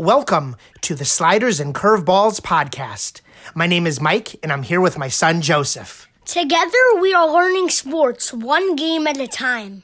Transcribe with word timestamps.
Welcome 0.00 0.56
to 0.80 0.94
the 0.94 1.04
Sliders 1.04 1.60
and 1.60 1.74
Curveballs 1.74 2.40
podcast. 2.40 3.20
My 3.54 3.66
name 3.66 3.86
is 3.86 4.00
Mike, 4.00 4.34
and 4.42 4.50
I'm 4.50 4.62
here 4.62 4.80
with 4.80 4.96
my 4.96 5.08
son 5.08 5.42
Joseph. 5.42 6.08
Together, 6.24 6.78
we 7.02 7.12
are 7.12 7.30
learning 7.30 7.68
sports 7.68 8.32
one 8.32 8.76
game 8.76 9.06
at 9.06 9.18
a 9.18 9.26
time. 9.26 9.82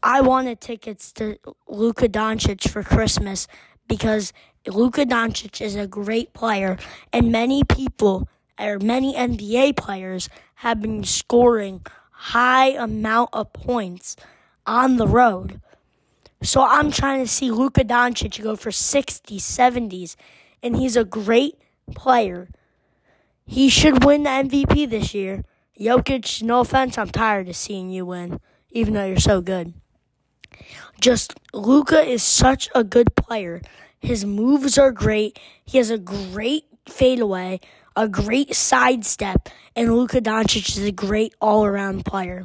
I 0.00 0.20
wanted 0.20 0.60
tickets 0.60 1.12
to 1.14 1.38
Luka 1.66 2.08
Doncic 2.08 2.70
for 2.70 2.84
Christmas 2.84 3.48
because 3.88 4.32
Luka 4.66 5.06
Doncic 5.06 5.60
is 5.60 5.76
a 5.76 5.86
great 5.86 6.32
player, 6.32 6.78
and 7.12 7.30
many 7.30 7.62
people 7.64 8.28
or 8.58 8.78
many 8.78 9.14
NBA 9.14 9.76
players 9.76 10.28
have 10.56 10.80
been 10.80 11.04
scoring 11.04 11.84
high 12.10 12.68
amount 12.68 13.30
of 13.32 13.52
points 13.52 14.16
on 14.66 14.96
the 14.96 15.06
road. 15.06 15.60
So 16.42 16.62
I'm 16.62 16.90
trying 16.90 17.24
to 17.24 17.28
see 17.28 17.50
Luka 17.50 17.84
Doncic 17.84 18.42
go 18.42 18.56
for 18.56 18.70
60s, 18.70 19.36
70s, 19.36 20.16
and 20.62 20.76
he's 20.76 20.96
a 20.96 21.04
great 21.04 21.58
player. 21.94 22.48
He 23.44 23.68
should 23.68 24.04
win 24.04 24.24
the 24.24 24.30
MVP 24.30 24.88
this 24.88 25.14
year. 25.14 25.44
Jokic, 25.78 26.42
no 26.42 26.60
offense, 26.60 26.98
I'm 26.98 27.10
tired 27.10 27.48
of 27.48 27.56
seeing 27.56 27.90
you 27.90 28.06
win, 28.06 28.40
even 28.70 28.94
though 28.94 29.04
you're 29.06 29.18
so 29.18 29.40
good. 29.40 29.74
Just 31.00 31.34
Luka 31.52 32.00
is 32.00 32.22
such 32.22 32.68
a 32.74 32.82
good 32.82 33.14
player. 33.14 33.60
His 34.00 34.24
moves 34.24 34.76
are 34.78 34.92
great. 34.92 35.38
He 35.64 35.78
has 35.78 35.90
a 35.90 35.98
great 35.98 36.64
fadeaway, 36.86 37.60
a 37.96 38.08
great 38.08 38.54
sidestep, 38.54 39.48
and 39.74 39.96
Luka 39.96 40.20
Doncic 40.20 40.76
is 40.76 40.84
a 40.84 40.92
great 40.92 41.34
all-around 41.40 42.04
player. 42.04 42.44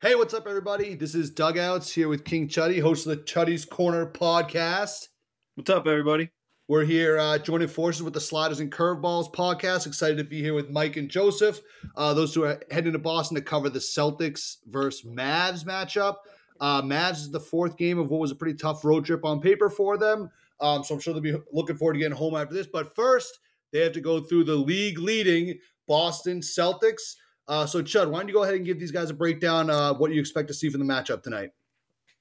Hey, 0.00 0.16
what's 0.16 0.34
up, 0.34 0.48
everybody? 0.48 0.96
This 0.96 1.14
is 1.14 1.30
Dugouts 1.30 1.92
here 1.92 2.08
with 2.08 2.24
King 2.24 2.48
Chuddy, 2.48 2.82
host 2.82 3.06
of 3.06 3.16
the 3.16 3.22
Chuddy's 3.22 3.64
Corner 3.64 4.04
podcast. 4.04 5.06
What's 5.54 5.70
up, 5.70 5.86
everybody? 5.86 6.30
We're 6.66 6.84
here 6.84 7.18
uh, 7.18 7.38
joining 7.38 7.68
forces 7.68 8.02
with 8.02 8.14
the 8.14 8.20
Sliders 8.20 8.58
and 8.58 8.72
Curveballs 8.72 9.32
podcast. 9.32 9.86
Excited 9.86 10.18
to 10.18 10.24
be 10.24 10.40
here 10.40 10.54
with 10.54 10.70
Mike 10.70 10.96
and 10.96 11.08
Joseph. 11.08 11.60
Uh, 11.96 12.14
those 12.14 12.34
two 12.34 12.44
are 12.44 12.60
heading 12.72 12.94
to 12.94 12.98
Boston 12.98 13.36
to 13.36 13.42
cover 13.42 13.68
the 13.68 13.78
Celtics 13.78 14.56
versus 14.66 15.08
Mavs 15.08 15.64
matchup. 15.64 16.16
Uh, 16.60 16.82
Mavs 16.82 17.18
is 17.18 17.30
the 17.30 17.40
fourth 17.40 17.76
game 17.76 17.98
of 17.98 18.10
what 18.10 18.20
was 18.20 18.30
a 18.30 18.36
pretty 18.36 18.56
tough 18.56 18.84
road 18.84 19.04
trip 19.04 19.24
on 19.24 19.40
paper 19.40 19.68
for 19.68 19.96
them. 19.98 20.30
Um, 20.60 20.84
so 20.84 20.94
I'm 20.94 21.00
sure 21.00 21.12
they'll 21.12 21.22
be 21.22 21.36
looking 21.52 21.76
forward 21.76 21.94
to 21.94 21.98
getting 21.98 22.16
home 22.16 22.36
after 22.36 22.54
this. 22.54 22.66
But 22.66 22.94
first, 22.94 23.40
they 23.72 23.80
have 23.80 23.92
to 23.92 24.00
go 24.00 24.20
through 24.20 24.44
the 24.44 24.54
league 24.54 24.98
leading 24.98 25.58
Boston 25.88 26.40
Celtics. 26.40 27.16
Uh, 27.48 27.66
so, 27.66 27.82
Chud, 27.82 28.10
why 28.10 28.20
don't 28.20 28.28
you 28.28 28.34
go 28.34 28.44
ahead 28.44 28.54
and 28.54 28.64
give 28.64 28.78
these 28.78 28.92
guys 28.92 29.10
a 29.10 29.14
breakdown 29.14 29.68
uh, 29.68 29.92
what 29.94 30.12
you 30.12 30.20
expect 30.20 30.48
to 30.48 30.54
see 30.54 30.68
from 30.68 30.86
the 30.86 30.92
matchup 30.92 31.22
tonight? 31.22 31.50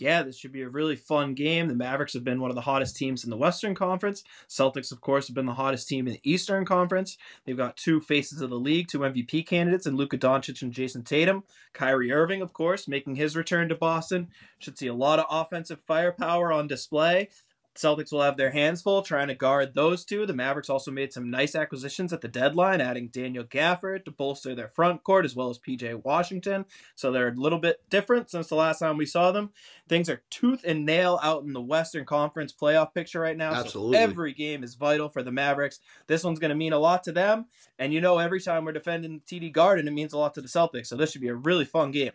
Yeah, 0.02 0.24
this 0.24 0.36
should 0.36 0.52
be 0.52 0.64
a 0.64 0.70
really 0.70 0.96
fun 0.96 1.36
game. 1.36 1.68
The 1.68 1.76
Mavericks 1.76 2.14
have 2.14 2.24
been 2.24 2.42
one 2.42 2.50
of 2.50 2.56
the 2.56 2.62
hottest 2.62 2.98
teams 2.98 3.24
in 3.24 3.30
the 3.30 3.38
Western 3.38 3.76
Conference. 3.76 4.24
Celtics, 4.50 4.92
of 4.92 5.00
course, 5.00 5.28
have 5.28 5.36
been 5.36 5.46
the 5.46 5.54
hottest 5.54 5.88
team 5.88 6.08
in 6.08 6.14
the 6.14 6.20
Eastern 6.24 6.66
Conference. 6.66 7.20
They've 7.46 7.56
got 7.56 7.78
two 7.78 8.02
faces 8.02 8.42
of 8.42 8.50
the 8.50 8.56
league, 8.56 8.88
two 8.88 9.00
MVP 9.00 9.46
candidates, 9.46 9.86
and 9.86 9.96
Luka 9.96 10.18
Doncic 10.18 10.64
and 10.64 10.74
Jayson 10.74 11.04
Tatum. 11.04 11.44
Kyrie 11.74 12.12
Irving, 12.12 12.42
of 12.42 12.52
course, 12.52 12.88
making 12.88 13.14
his 13.16 13.36
return 13.36 13.70
to 13.70 13.76
Boston. 13.76 14.30
Should 14.58 14.80
see 14.80 14.88
a 14.88 14.94
lot 14.96 15.20
of 15.20 15.26
offensive 15.30 15.82
firepower 15.86 16.52
on 16.52 16.66
display. 16.66 17.30
Celtics 17.76 18.12
will 18.12 18.22
have 18.22 18.38
their 18.38 18.52
hands 18.52 18.82
full 18.82 19.02
trying 19.02 19.30
to 19.30 19.36
guard 19.36 19.74
those 19.74 20.04
two. 20.04 20.26
The 20.26 20.34
Mavericks 20.34 20.70
also 20.70 20.92
made 20.92 21.14
some 21.14 21.30
nice 21.30 21.56
acquisitions 21.56 22.12
at 22.12 22.22
the 22.22 22.28
deadline, 22.28 22.82
adding 22.82 23.08
Daniel 23.08 23.44
Gafford 23.44 24.06
to 24.06 24.12
bolster 24.12 24.54
their 24.54 24.68
front 24.68 25.04
court 25.04 25.24
as 25.24 25.36
well 25.36 25.50
as 25.50 25.58
PJ 25.58 26.04
Washington. 26.04 26.66
So 26.96 27.12
they're 27.12 27.30
a 27.30 27.34
little 27.34 27.60
bit 27.60 27.82
different 27.90 28.30
since 28.30 28.48
the 28.48 28.56
last 28.56 28.80
time 28.80 28.98
we 28.98 29.06
saw 29.06 29.32
them. 29.32 29.52
Things 29.88 30.10
are 30.10 30.22
tooth 30.30 30.64
and 30.66 30.86
nail 30.86 31.20
out 31.24 31.44
in 31.44 31.54
the 31.54 31.62
Western 31.62 32.06
Conference 32.06 32.54
playoff 32.54 32.94
picture 32.94 33.22
right 33.22 33.38
now. 33.38 33.54
Absolutely. 33.54 33.98
So 33.98 34.04
every 34.04 34.34
game 34.34 34.64
is 34.64 34.76
vital 34.76 35.10
for 35.10 35.24
the 35.24 35.32
Mavericks. 35.32 35.80
This 36.08 36.24
one's 36.24 36.40
going 36.40 36.50
to 36.50 36.56
mean 36.56 36.74
a 36.74 36.80
lot 36.80 37.04
to 37.04 37.12
them. 37.12 37.46
And 37.80 37.94
you 37.94 38.02
know, 38.02 38.18
every 38.18 38.42
time 38.42 38.66
we're 38.66 38.74
defending 38.74 39.22
the 39.26 39.40
TD 39.40 39.54
Garden, 39.54 39.88
it 39.88 39.92
means 39.92 40.14
a 40.14 40.18
lot 40.18 40.34
to 40.34 40.42
the 40.42 40.48
Celtics. 40.48 40.88
So 40.88 40.98
this 40.98 41.12
should 41.12 41.22
be 41.22 41.30
a 41.30 41.36
really 41.36 41.66
fun 41.66 41.92
game. 41.92 42.12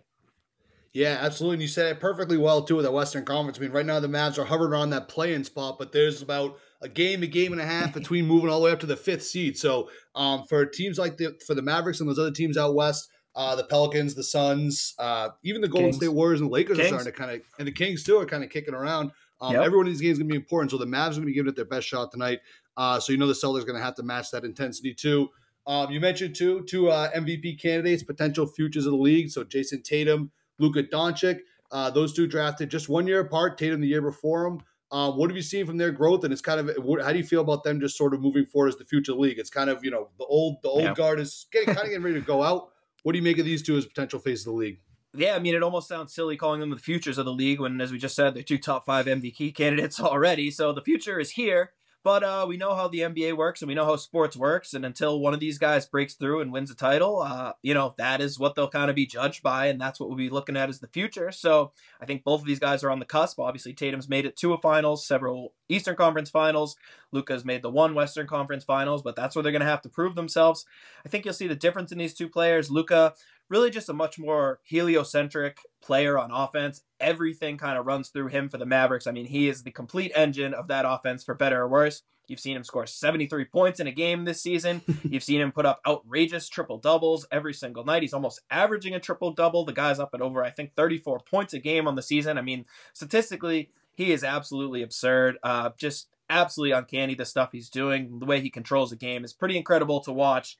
Yeah, 0.96 1.18
absolutely. 1.20 1.56
And 1.56 1.62
you 1.62 1.68
said 1.68 1.92
it 1.92 2.00
perfectly 2.00 2.38
well 2.38 2.62
too 2.62 2.76
with 2.76 2.86
the 2.86 2.90
Western 2.90 3.26
Conference. 3.26 3.58
I 3.58 3.60
mean, 3.60 3.70
right 3.70 3.84
now 3.84 4.00
the 4.00 4.08
Mavs 4.08 4.38
are 4.38 4.46
hovering 4.46 4.72
around 4.72 4.90
that 4.90 5.08
play-in 5.08 5.44
spot, 5.44 5.76
but 5.78 5.92
there's 5.92 6.22
about 6.22 6.58
a 6.80 6.88
game, 6.88 7.22
a 7.22 7.26
game 7.26 7.52
and 7.52 7.60
a 7.60 7.66
half 7.66 7.92
between 8.00 8.24
moving 8.24 8.48
all 8.48 8.60
the 8.60 8.64
way 8.64 8.72
up 8.72 8.80
to 8.80 8.86
the 8.86 8.96
fifth 8.96 9.24
seed. 9.24 9.58
So, 9.58 9.90
um, 10.14 10.44
for 10.44 10.64
teams 10.64 10.96
like 10.98 11.18
the 11.18 11.38
for 11.46 11.54
the 11.54 11.60
Mavericks 11.60 12.00
and 12.00 12.08
those 12.08 12.18
other 12.18 12.30
teams 12.30 12.56
out 12.56 12.74
west, 12.74 13.10
uh, 13.34 13.54
the 13.54 13.64
Pelicans, 13.64 14.14
the 14.14 14.24
Suns, 14.24 14.94
uh, 14.98 15.28
even 15.44 15.60
the 15.60 15.68
Golden 15.68 15.90
Kings. 15.90 15.96
State 15.96 16.08
Warriors 16.08 16.40
and 16.40 16.48
the 16.48 16.54
Lakers 16.54 16.78
Kings. 16.78 16.86
are 16.92 17.00
starting 17.00 17.12
to 17.12 17.18
kind 17.18 17.30
of, 17.32 17.42
and 17.58 17.68
the 17.68 17.72
Kings 17.72 18.02
too 18.02 18.16
are 18.16 18.24
kind 18.24 18.42
of 18.42 18.48
kicking 18.48 18.72
around. 18.72 19.10
Um, 19.42 19.52
Yep. 19.52 19.64
Every 19.66 19.76
one 19.76 19.86
of 19.86 19.92
these 19.92 20.00
games 20.00 20.12
is 20.12 20.18
going 20.20 20.28
to 20.30 20.32
be 20.32 20.36
important. 20.40 20.70
So 20.70 20.78
the 20.78 20.86
Mavs 20.86 21.08
are 21.08 21.10
going 21.10 21.20
to 21.22 21.26
be 21.26 21.34
giving 21.34 21.50
it 21.50 21.56
their 21.56 21.66
best 21.66 21.86
shot 21.86 22.10
tonight. 22.10 22.40
Uh, 22.74 22.98
so 22.98 23.12
you 23.12 23.18
know 23.18 23.26
the 23.26 23.34
Celtics 23.34 23.64
are 23.64 23.66
going 23.66 23.78
to 23.78 23.84
have 23.84 23.96
to 23.96 24.02
match 24.02 24.30
that 24.30 24.44
intensity 24.44 24.94
too. 24.94 25.28
Um, 25.66 25.90
you 25.90 26.00
mentioned 26.00 26.34
two 26.34 26.64
two 26.64 26.88
uh, 26.88 27.10
MVP 27.10 27.60
candidates, 27.60 28.02
potential 28.02 28.46
futures 28.46 28.86
of 28.86 28.92
the 28.92 28.98
league. 28.98 29.28
So 29.28 29.44
Jayson 29.44 29.82
Tatum, 29.82 30.30
Luka 30.58 30.82
Doncic. 30.82 31.38
Uh, 31.70 31.90
those 31.90 32.12
two 32.12 32.26
drafted 32.26 32.70
just 32.70 32.88
one 32.88 33.06
year 33.06 33.20
apart. 33.20 33.58
Tatum 33.58 33.80
the 33.80 33.88
year 33.88 34.02
before 34.02 34.46
him. 34.46 34.60
Um, 34.92 35.16
what 35.16 35.28
have 35.30 35.36
you 35.36 35.42
seen 35.42 35.66
from 35.66 35.78
their 35.78 35.90
growth? 35.90 36.22
And 36.22 36.32
it's 36.32 36.40
kind 36.42 36.60
of 36.60 36.76
what, 36.84 37.02
how 37.02 37.10
do 37.12 37.18
you 37.18 37.24
feel 37.24 37.40
about 37.40 37.64
them 37.64 37.80
just 37.80 37.96
sort 37.98 38.14
of 38.14 38.20
moving 38.20 38.46
forward 38.46 38.68
as 38.68 38.76
the 38.76 38.84
future 38.84 39.12
of 39.12 39.18
the 39.18 39.22
league? 39.22 39.38
It's 39.38 39.50
kind 39.50 39.68
of 39.68 39.84
you 39.84 39.90
know 39.90 40.08
the 40.18 40.24
old 40.26 40.58
the 40.62 40.68
old 40.68 40.82
Yeah. 40.84 40.94
guard 40.94 41.18
is 41.18 41.46
getting 41.52 41.66
kind 41.74 41.78
of 41.80 41.86
getting 41.86 42.02
ready 42.02 42.20
to 42.20 42.26
go 42.26 42.42
out. 42.42 42.68
What 43.02 43.12
do 43.12 43.18
you 43.18 43.24
make 43.24 43.38
of 43.38 43.44
these 43.44 43.62
two 43.62 43.76
as 43.76 43.84
potential 43.86 44.20
faces 44.20 44.46
of 44.46 44.52
the 44.52 44.58
league? 44.58 44.78
Yeah, 45.14 45.34
I 45.34 45.38
mean, 45.38 45.54
it 45.54 45.62
almost 45.62 45.88
sounds 45.88 46.12
silly 46.14 46.36
calling 46.36 46.60
them 46.60 46.70
the 46.70 46.76
futures 46.76 47.16
of 47.18 47.24
the 47.24 47.32
league 47.32 47.58
when, 47.58 47.80
as 47.80 47.90
we 47.90 47.96
just 47.98 48.14
said, 48.14 48.34
they're 48.34 48.42
two 48.42 48.58
top 48.58 48.84
five 48.84 49.06
MVP 49.06 49.54
candidates 49.54 49.98
already. 50.00 50.50
So 50.50 50.72
the 50.72 50.82
future 50.82 51.18
is 51.18 51.30
here. 51.32 51.72
But 52.06 52.22
uh, 52.22 52.46
we 52.48 52.56
know 52.56 52.76
how 52.76 52.86
the 52.86 53.00
NBA 53.00 53.36
works 53.36 53.62
and 53.62 53.68
we 53.68 53.74
know 53.74 53.84
how 53.84 53.96
sports 53.96 54.36
works. 54.36 54.74
And 54.74 54.86
until 54.86 55.18
one 55.18 55.34
of 55.34 55.40
these 55.40 55.58
guys 55.58 55.86
breaks 55.86 56.14
through 56.14 56.40
and 56.40 56.52
wins 56.52 56.70
a 56.70 56.76
title, 56.76 57.20
uh, 57.20 57.54
you 57.62 57.74
know, 57.74 57.96
that 57.98 58.20
is 58.20 58.38
what 58.38 58.54
they'll 58.54 58.68
kind 58.68 58.88
of 58.88 58.94
be 58.94 59.06
judged 59.06 59.42
by. 59.42 59.66
And 59.66 59.80
that's 59.80 59.98
what 59.98 60.08
we'll 60.08 60.16
be 60.16 60.30
looking 60.30 60.56
at 60.56 60.68
as 60.68 60.78
the 60.78 60.86
future. 60.86 61.32
So 61.32 61.72
I 62.00 62.06
think 62.06 62.22
both 62.22 62.42
of 62.42 62.46
these 62.46 62.60
guys 62.60 62.84
are 62.84 62.92
on 62.92 63.00
the 63.00 63.06
cusp. 63.06 63.40
Obviously, 63.40 63.72
Tatum's 63.72 64.08
made 64.08 64.24
it 64.24 64.36
to 64.36 64.52
a 64.52 64.58
finals, 64.58 65.04
several 65.04 65.52
Eastern 65.68 65.96
Conference 65.96 66.30
finals. 66.30 66.76
Luka's 67.10 67.44
made 67.44 67.62
the 67.62 67.70
one 67.70 67.92
Western 67.92 68.28
Conference 68.28 68.62
finals, 68.62 69.02
but 69.02 69.16
that's 69.16 69.34
where 69.34 69.42
they're 69.42 69.50
going 69.50 69.58
to 69.58 69.66
have 69.66 69.82
to 69.82 69.88
prove 69.88 70.14
themselves. 70.14 70.64
I 71.04 71.08
think 71.08 71.24
you'll 71.24 71.34
see 71.34 71.48
the 71.48 71.56
difference 71.56 71.90
in 71.90 71.98
these 71.98 72.14
two 72.14 72.28
players. 72.28 72.70
Luka, 72.70 73.14
really 73.48 73.70
just 73.70 73.88
a 73.88 73.92
much 73.92 74.18
more 74.18 74.60
heliocentric 74.64 75.60
player 75.82 76.18
on 76.18 76.30
offense. 76.30 76.82
Everything 77.00 77.58
kind 77.58 77.78
of 77.78 77.86
runs 77.86 78.08
through 78.08 78.28
him 78.28 78.48
for 78.48 78.58
the 78.58 78.66
Mavericks. 78.66 79.06
I 79.06 79.12
mean, 79.12 79.26
he 79.26 79.48
is 79.48 79.62
the 79.62 79.70
complete 79.70 80.12
engine 80.14 80.54
of 80.54 80.68
that 80.68 80.84
offense, 80.86 81.24
for 81.24 81.34
better 81.34 81.62
or 81.62 81.68
worse. 81.68 82.02
You've 82.28 82.40
seen 82.40 82.56
him 82.56 82.64
score 82.64 82.86
73 82.86 83.44
points 83.44 83.78
in 83.78 83.86
a 83.86 83.92
game 83.92 84.24
this 84.24 84.42
season. 84.42 84.82
You've 85.04 85.22
seen 85.22 85.40
him 85.40 85.52
put 85.52 85.66
up 85.66 85.80
outrageous 85.86 86.48
triple 86.48 86.78
doubles 86.78 87.26
every 87.30 87.54
single 87.54 87.84
night. 87.84 88.02
He's 88.02 88.12
almost 88.12 88.40
averaging 88.50 88.94
a 88.94 89.00
triple 89.00 89.32
double. 89.32 89.64
The 89.64 89.72
guy's 89.72 90.00
up 90.00 90.10
at 90.12 90.20
over, 90.20 90.42
I 90.42 90.50
think, 90.50 90.74
34 90.74 91.20
points 91.20 91.54
a 91.54 91.60
game 91.60 91.86
on 91.86 91.94
the 91.94 92.02
season. 92.02 92.36
I 92.36 92.42
mean, 92.42 92.64
statistically, 92.94 93.70
he 93.94 94.12
is 94.12 94.24
absolutely 94.24 94.82
absurd. 94.82 95.38
Uh, 95.42 95.70
just 95.78 96.08
absolutely 96.28 96.72
uncanny 96.72 97.14
the 97.14 97.24
stuff 97.24 97.50
he's 97.52 97.70
doing. 97.70 98.18
The 98.18 98.26
way 98.26 98.40
he 98.40 98.50
controls 98.50 98.90
the 98.90 98.96
game 98.96 99.24
is 99.24 99.32
pretty 99.32 99.56
incredible 99.56 100.00
to 100.00 100.12
watch. 100.12 100.58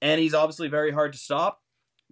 And 0.00 0.20
he's 0.20 0.34
obviously 0.34 0.68
very 0.68 0.92
hard 0.92 1.12
to 1.12 1.18
stop. 1.18 1.61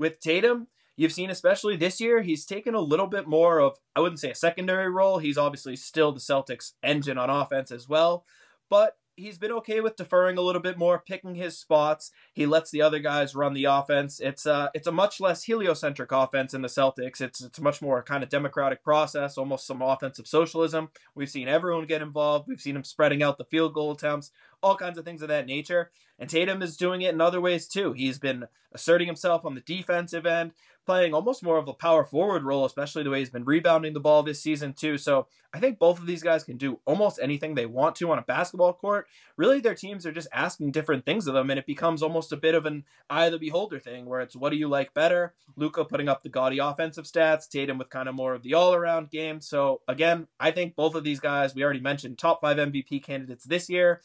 With 0.00 0.19
Tatum, 0.19 0.69
you've 0.97 1.12
seen 1.12 1.28
especially 1.28 1.77
this 1.77 2.00
year, 2.00 2.22
he's 2.22 2.47
taken 2.47 2.75
a 2.75 2.81
little 2.81 3.06
bit 3.06 3.28
more 3.28 3.61
of, 3.61 3.77
I 3.94 4.00
wouldn't 4.00 4.19
say 4.19 4.31
a 4.31 4.34
secondary 4.34 4.88
role. 4.88 5.19
He's 5.19 5.37
obviously 5.37 5.77
still 5.77 6.11
the 6.11 6.21
Celtics 6.21 6.72
engine 6.83 7.19
on 7.19 7.28
offense 7.28 7.71
as 7.71 7.86
well. 7.86 8.24
But 8.71 8.97
he's 9.15 9.36
been 9.36 9.53
okay 9.53 9.80
with 9.80 9.97
deferring 9.97 10.39
a 10.39 10.41
little 10.41 10.63
bit 10.63 10.78
more, 10.78 10.98
picking 10.98 11.34
his 11.34 11.59
spots. 11.59 12.10
He 12.33 12.47
lets 12.47 12.71
the 12.71 12.80
other 12.80 12.98
guys 12.98 13.34
run 13.34 13.53
the 13.53 13.66
offense. 13.66 14.21
It's 14.21 14.47
a 14.47 14.71
it's 14.74 14.86
a 14.86 14.92
much 14.92 15.21
less 15.21 15.45
heliocentric 15.45 16.10
offense 16.13 16.54
in 16.54 16.63
the 16.63 16.69
Celtics. 16.69 17.21
It's 17.21 17.42
it's 17.42 17.60
much 17.60 17.83
more 17.83 18.03
kind 18.03 18.22
of 18.22 18.30
democratic 18.30 18.83
process, 18.83 19.36
almost 19.36 19.66
some 19.66 19.83
offensive 19.83 20.27
socialism. 20.27 20.89
We've 21.15 21.28
seen 21.28 21.48
everyone 21.48 21.86
get 21.86 22.03
involved. 22.03 22.48
We've 22.48 22.60
seen 22.60 22.77
him 22.77 22.84
spreading 22.84 23.22
out 23.22 23.36
the 23.36 23.45
field 23.45 23.74
goal 23.74 23.92
attempts. 23.92 24.30
All 24.62 24.77
kinds 24.77 24.98
of 24.98 25.04
things 25.04 25.22
of 25.22 25.28
that 25.28 25.47
nature. 25.47 25.91
And 26.18 26.28
Tatum 26.28 26.62
is 26.62 26.77
doing 26.77 27.01
it 27.03 27.15
in 27.15 27.21
other 27.21 27.41
ways 27.41 27.66
too. 27.66 27.95
He's 27.95 28.18
been 28.18 28.47
asserting 28.72 29.07
himself 29.07 29.45
on 29.45 29.54
the 29.54 29.60
defensive 29.62 30.27
end, 30.27 30.53
playing 30.86 31.15
almost 31.15 31.42
more 31.42 31.57
of 31.57 31.66
a 31.66 31.72
power 31.72 32.04
forward 32.04 32.45
role, 32.45 32.65
especially 32.65 33.03
the 33.03 33.10
way 33.10 33.21
he's 33.21 33.30
been 33.30 33.45
rebounding 33.45 33.95
the 33.95 34.01
ball 34.01 34.22
this 34.22 34.42
season 34.42 34.72
too. 34.72 34.98
So 34.98 35.27
I 35.53 35.60
think 35.60 35.78
both 35.78 35.98
of 35.98 36.07
these 36.07 36.22
guys 36.22 36.45
can 36.45 36.57
do 36.57 36.78
almost 36.84 37.18
anything 37.22 37.54
they 37.54 37.66
want 37.66 37.97
to 37.97 38.10
on 38.10 38.18
a 38.18 38.22
basketball 38.22 38.72
court. 38.72 39.07
Really, 39.36 39.60
their 39.60 39.74
teams 39.74 40.07
are 40.07 40.12
just 40.12 40.28
asking 40.33 40.72
different 40.72 41.04
things 41.04 41.27
of 41.27 41.34
them, 41.34 41.51
and 41.51 41.59
it 41.59 41.66
becomes 41.66 42.03
almost 42.03 42.33
a 42.33 42.36
bit 42.36 42.54
of 42.54 42.66
an 42.66 42.84
eye 43.09 43.27
of 43.27 43.33
the 43.33 43.39
beholder 43.39 43.78
thing, 43.78 44.07
where 44.07 44.21
it's 44.21 44.36
what 44.36 44.51
do 44.51 44.57
you 44.57 44.68
like 44.68 44.95
better? 44.95 45.34
Luka 45.57 45.84
putting 45.84 46.09
up 46.09 46.22
the 46.22 46.28
gaudy 46.28 46.59
offensive 46.59 47.04
stats, 47.04 47.48
Tatum 47.48 47.78
with 47.78 47.91
kind 47.91 48.09
of 48.09 48.15
more 48.15 48.34
of 48.34 48.42
the 48.42 48.54
all 48.54 48.74
around 48.74 49.10
game. 49.10 49.41
So 49.41 49.80
again, 49.89 50.28
I 50.39 50.51
think 50.51 50.77
both 50.77 50.95
of 50.95 51.03
these 51.03 51.21
guys, 51.21 51.54
we 51.54 51.65
already 51.65 51.80
mentioned 51.80 52.18
top 52.18 52.41
five 52.41 52.59
MVP 52.59 53.03
candidates 53.03 53.45
this 53.45 53.68
year. 53.68 54.03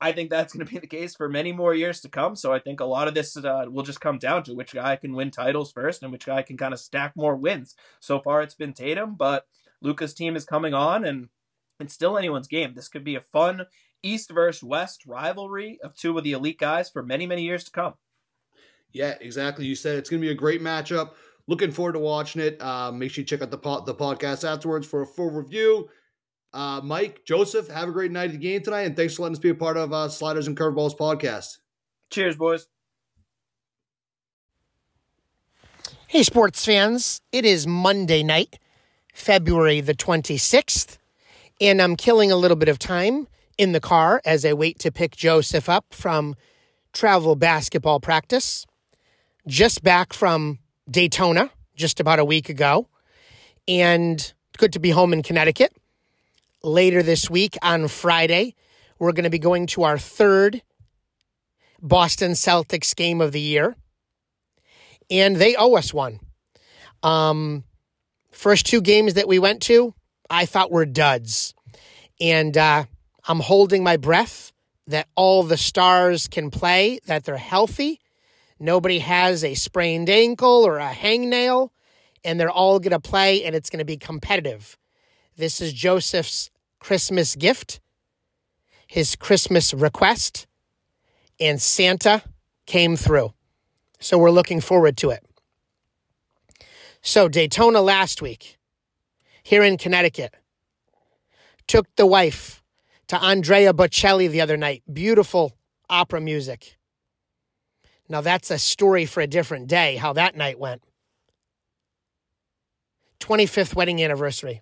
I 0.00 0.12
think 0.12 0.30
that's 0.30 0.52
going 0.52 0.64
to 0.64 0.72
be 0.72 0.78
the 0.78 0.86
case 0.86 1.14
for 1.14 1.28
many 1.28 1.52
more 1.52 1.74
years 1.74 2.00
to 2.00 2.08
come. 2.08 2.34
So 2.34 2.52
I 2.52 2.58
think 2.58 2.80
a 2.80 2.86
lot 2.86 3.06
of 3.06 3.14
this 3.14 3.36
uh, 3.36 3.66
will 3.68 3.82
just 3.82 4.00
come 4.00 4.18
down 4.18 4.42
to 4.44 4.54
which 4.54 4.72
guy 4.72 4.96
can 4.96 5.14
win 5.14 5.30
titles 5.30 5.72
first 5.72 6.02
and 6.02 6.10
which 6.10 6.26
guy 6.26 6.42
can 6.42 6.56
kind 6.56 6.72
of 6.72 6.80
stack 6.80 7.14
more 7.16 7.36
wins. 7.36 7.74
So 8.00 8.18
far, 8.20 8.42
it's 8.42 8.54
been 8.54 8.72
Tatum, 8.72 9.14
but 9.14 9.46
Luka's 9.82 10.14
team 10.14 10.36
is 10.36 10.44
coming 10.44 10.74
on, 10.74 11.04
and 11.04 11.28
it's 11.78 11.94
still 11.94 12.16
anyone's 12.16 12.48
game. 12.48 12.74
This 12.74 12.88
could 12.88 13.04
be 13.04 13.14
a 13.14 13.20
fun 13.20 13.66
East 14.02 14.30
versus 14.30 14.62
West 14.62 15.04
rivalry 15.06 15.78
of 15.82 15.94
two 15.94 16.16
of 16.16 16.24
the 16.24 16.32
elite 16.32 16.58
guys 16.58 16.88
for 16.88 17.02
many, 17.02 17.26
many 17.26 17.42
years 17.42 17.64
to 17.64 17.70
come. 17.70 17.94
Yeah, 18.92 19.14
exactly. 19.20 19.66
You 19.66 19.74
said 19.74 19.98
it's 19.98 20.10
going 20.10 20.20
to 20.20 20.26
be 20.26 20.32
a 20.32 20.36
great 20.36 20.62
matchup. 20.62 21.12
Looking 21.46 21.70
forward 21.70 21.92
to 21.92 21.98
watching 21.98 22.42
it. 22.42 22.60
Uh, 22.60 22.92
make 22.92 23.10
sure 23.10 23.22
you 23.22 23.26
check 23.26 23.42
out 23.42 23.50
the 23.50 23.58
po- 23.58 23.84
the 23.84 23.94
podcast 23.94 24.48
afterwards 24.48 24.86
for 24.86 25.02
a 25.02 25.06
full 25.06 25.30
review. 25.30 25.88
Uh, 26.52 26.80
Mike, 26.82 27.24
Joseph, 27.24 27.68
have 27.68 27.88
a 27.88 27.92
great 27.92 28.10
night 28.10 28.26
at 28.26 28.32
the 28.32 28.38
game 28.38 28.60
tonight, 28.62 28.82
and 28.82 28.96
thanks 28.96 29.14
for 29.14 29.22
letting 29.22 29.36
us 29.36 29.40
be 29.40 29.50
a 29.50 29.54
part 29.54 29.76
of 29.76 29.92
uh, 29.92 30.08
Sliders 30.08 30.48
and 30.48 30.56
Curveballs 30.56 30.96
podcast. 30.96 31.58
Cheers, 32.10 32.36
boys. 32.36 32.66
Hey, 36.08 36.24
sports 36.24 36.64
fans. 36.64 37.20
It 37.30 37.44
is 37.44 37.68
Monday 37.68 38.24
night, 38.24 38.58
February 39.14 39.80
the 39.80 39.94
26th, 39.94 40.98
and 41.60 41.80
I'm 41.80 41.94
killing 41.94 42.32
a 42.32 42.36
little 42.36 42.56
bit 42.56 42.68
of 42.68 42.80
time 42.80 43.28
in 43.56 43.70
the 43.70 43.80
car 43.80 44.20
as 44.24 44.44
I 44.44 44.52
wait 44.52 44.80
to 44.80 44.90
pick 44.90 45.14
Joseph 45.14 45.68
up 45.68 45.86
from 45.90 46.34
travel 46.92 47.36
basketball 47.36 48.00
practice. 48.00 48.66
Just 49.46 49.84
back 49.84 50.12
from 50.12 50.58
Daytona 50.90 51.50
just 51.76 52.00
about 52.00 52.18
a 52.18 52.24
week 52.24 52.48
ago, 52.48 52.88
and 53.68 54.32
good 54.58 54.72
to 54.72 54.80
be 54.80 54.90
home 54.90 55.12
in 55.12 55.22
Connecticut 55.22 55.72
later 56.62 57.02
this 57.02 57.30
week 57.30 57.56
on 57.62 57.88
Friday, 57.88 58.54
we're 58.98 59.12
going 59.12 59.24
to 59.24 59.30
be 59.30 59.38
going 59.38 59.66
to 59.68 59.84
our 59.84 59.98
third 59.98 60.62
Boston 61.80 62.32
Celtics 62.32 62.94
game 62.94 63.20
of 63.20 63.32
the 63.32 63.40
year. 63.40 63.76
And 65.10 65.36
they 65.36 65.56
owe 65.56 65.74
us 65.74 65.92
one. 65.92 66.20
Um, 67.02 67.64
first 68.30 68.66
two 68.66 68.80
games 68.80 69.14
that 69.14 69.28
we 69.28 69.38
went 69.38 69.62
to, 69.62 69.94
I 70.28 70.46
thought 70.46 70.70
were 70.70 70.86
duds. 70.86 71.54
And 72.20 72.56
uh, 72.56 72.84
I'm 73.26 73.40
holding 73.40 73.82
my 73.82 73.96
breath 73.96 74.52
that 74.86 75.08
all 75.16 75.42
the 75.42 75.56
stars 75.56 76.28
can 76.28 76.50
play, 76.50 77.00
that 77.06 77.24
they're 77.24 77.36
healthy. 77.36 78.00
Nobody 78.58 78.98
has 78.98 79.42
a 79.42 79.54
sprained 79.54 80.10
ankle 80.10 80.66
or 80.66 80.78
a 80.78 80.90
hangnail, 80.90 81.70
and 82.24 82.38
they're 82.38 82.50
all 82.50 82.78
going 82.78 82.90
to 82.90 83.00
play, 83.00 83.44
and 83.44 83.54
it's 83.56 83.70
going 83.70 83.78
to 83.78 83.84
be 83.84 83.96
competitive. 83.96 84.76
This 85.40 85.62
is 85.62 85.72
Joseph's 85.72 86.50
Christmas 86.80 87.34
gift, 87.34 87.80
his 88.86 89.16
Christmas 89.16 89.72
request, 89.72 90.46
and 91.40 91.62
Santa 91.62 92.22
came 92.66 92.94
through. 92.94 93.32
So 94.00 94.18
we're 94.18 94.32
looking 94.32 94.60
forward 94.60 94.98
to 94.98 95.08
it. 95.08 95.24
So, 97.00 97.26
Daytona 97.26 97.80
last 97.80 98.20
week, 98.20 98.58
here 99.42 99.62
in 99.62 99.78
Connecticut, 99.78 100.34
took 101.66 101.86
the 101.96 102.04
wife 102.04 102.62
to 103.08 103.16
Andrea 103.18 103.72
Bocelli 103.72 104.30
the 104.30 104.42
other 104.42 104.58
night. 104.58 104.82
Beautiful 104.92 105.56
opera 105.88 106.20
music. 106.20 106.76
Now, 108.10 108.20
that's 108.20 108.50
a 108.50 108.58
story 108.58 109.06
for 109.06 109.22
a 109.22 109.26
different 109.26 109.68
day, 109.68 109.96
how 109.96 110.12
that 110.12 110.36
night 110.36 110.58
went. 110.58 110.82
25th 113.20 113.74
wedding 113.74 114.02
anniversary. 114.04 114.60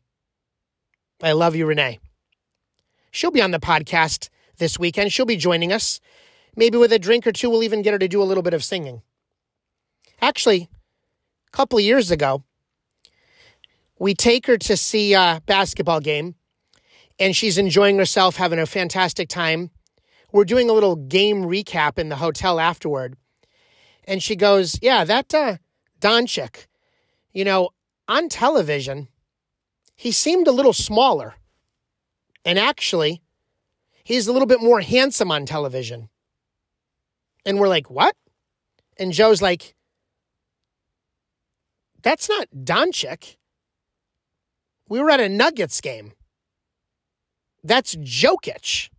I 1.22 1.32
love 1.32 1.56
you, 1.56 1.66
Renee. 1.66 1.98
She'll 3.10 3.30
be 3.30 3.42
on 3.42 3.50
the 3.50 3.58
podcast 3.58 4.28
this 4.58 4.78
weekend. 4.78 5.12
She'll 5.12 5.26
be 5.26 5.36
joining 5.36 5.72
us. 5.72 6.00
Maybe 6.54 6.78
with 6.78 6.92
a 6.92 6.98
drink 6.98 7.26
or 7.26 7.32
two, 7.32 7.50
we'll 7.50 7.62
even 7.62 7.82
get 7.82 7.92
her 7.92 7.98
to 7.98 8.08
do 8.08 8.22
a 8.22 8.24
little 8.24 8.42
bit 8.42 8.54
of 8.54 8.62
singing. 8.62 9.02
Actually, 10.20 10.68
a 11.46 11.56
couple 11.56 11.78
of 11.78 11.84
years 11.84 12.10
ago, 12.10 12.42
we 13.98 14.14
take 14.14 14.46
her 14.46 14.56
to 14.58 14.76
see 14.76 15.14
a 15.14 15.42
basketball 15.46 16.00
game, 16.00 16.36
and 17.18 17.34
she's 17.34 17.58
enjoying 17.58 17.98
herself, 17.98 18.36
having 18.36 18.58
a 18.58 18.66
fantastic 18.66 19.28
time. 19.28 19.70
We're 20.32 20.44
doing 20.44 20.70
a 20.70 20.72
little 20.72 20.96
game 20.96 21.42
recap 21.42 21.98
in 21.98 22.08
the 22.08 22.16
hotel 22.16 22.60
afterward. 22.60 23.16
And 24.04 24.22
she 24.22 24.36
goes, 24.36 24.78
Yeah, 24.80 25.04
that 25.04 25.34
uh, 25.34 25.56
Doncic, 26.00 26.66
you 27.32 27.44
know, 27.44 27.70
on 28.06 28.28
television, 28.28 29.08
he 29.98 30.12
seemed 30.12 30.46
a 30.46 30.52
little 30.52 30.72
smaller. 30.72 31.34
And 32.44 32.56
actually, 32.56 33.20
he's 34.04 34.28
a 34.28 34.32
little 34.32 34.46
bit 34.46 34.62
more 34.62 34.80
handsome 34.80 35.32
on 35.32 35.44
television. 35.44 36.08
And 37.44 37.58
we're 37.58 37.68
like, 37.68 37.90
What? 37.90 38.14
And 38.96 39.12
Joe's 39.12 39.42
like, 39.42 39.74
That's 42.00 42.28
not 42.28 42.46
Doncic. 42.56 43.36
We 44.88 45.00
were 45.00 45.10
at 45.10 45.20
a 45.20 45.28
Nuggets 45.28 45.80
game. 45.80 46.12
That's 47.64 47.96
Jokic. 47.96 48.90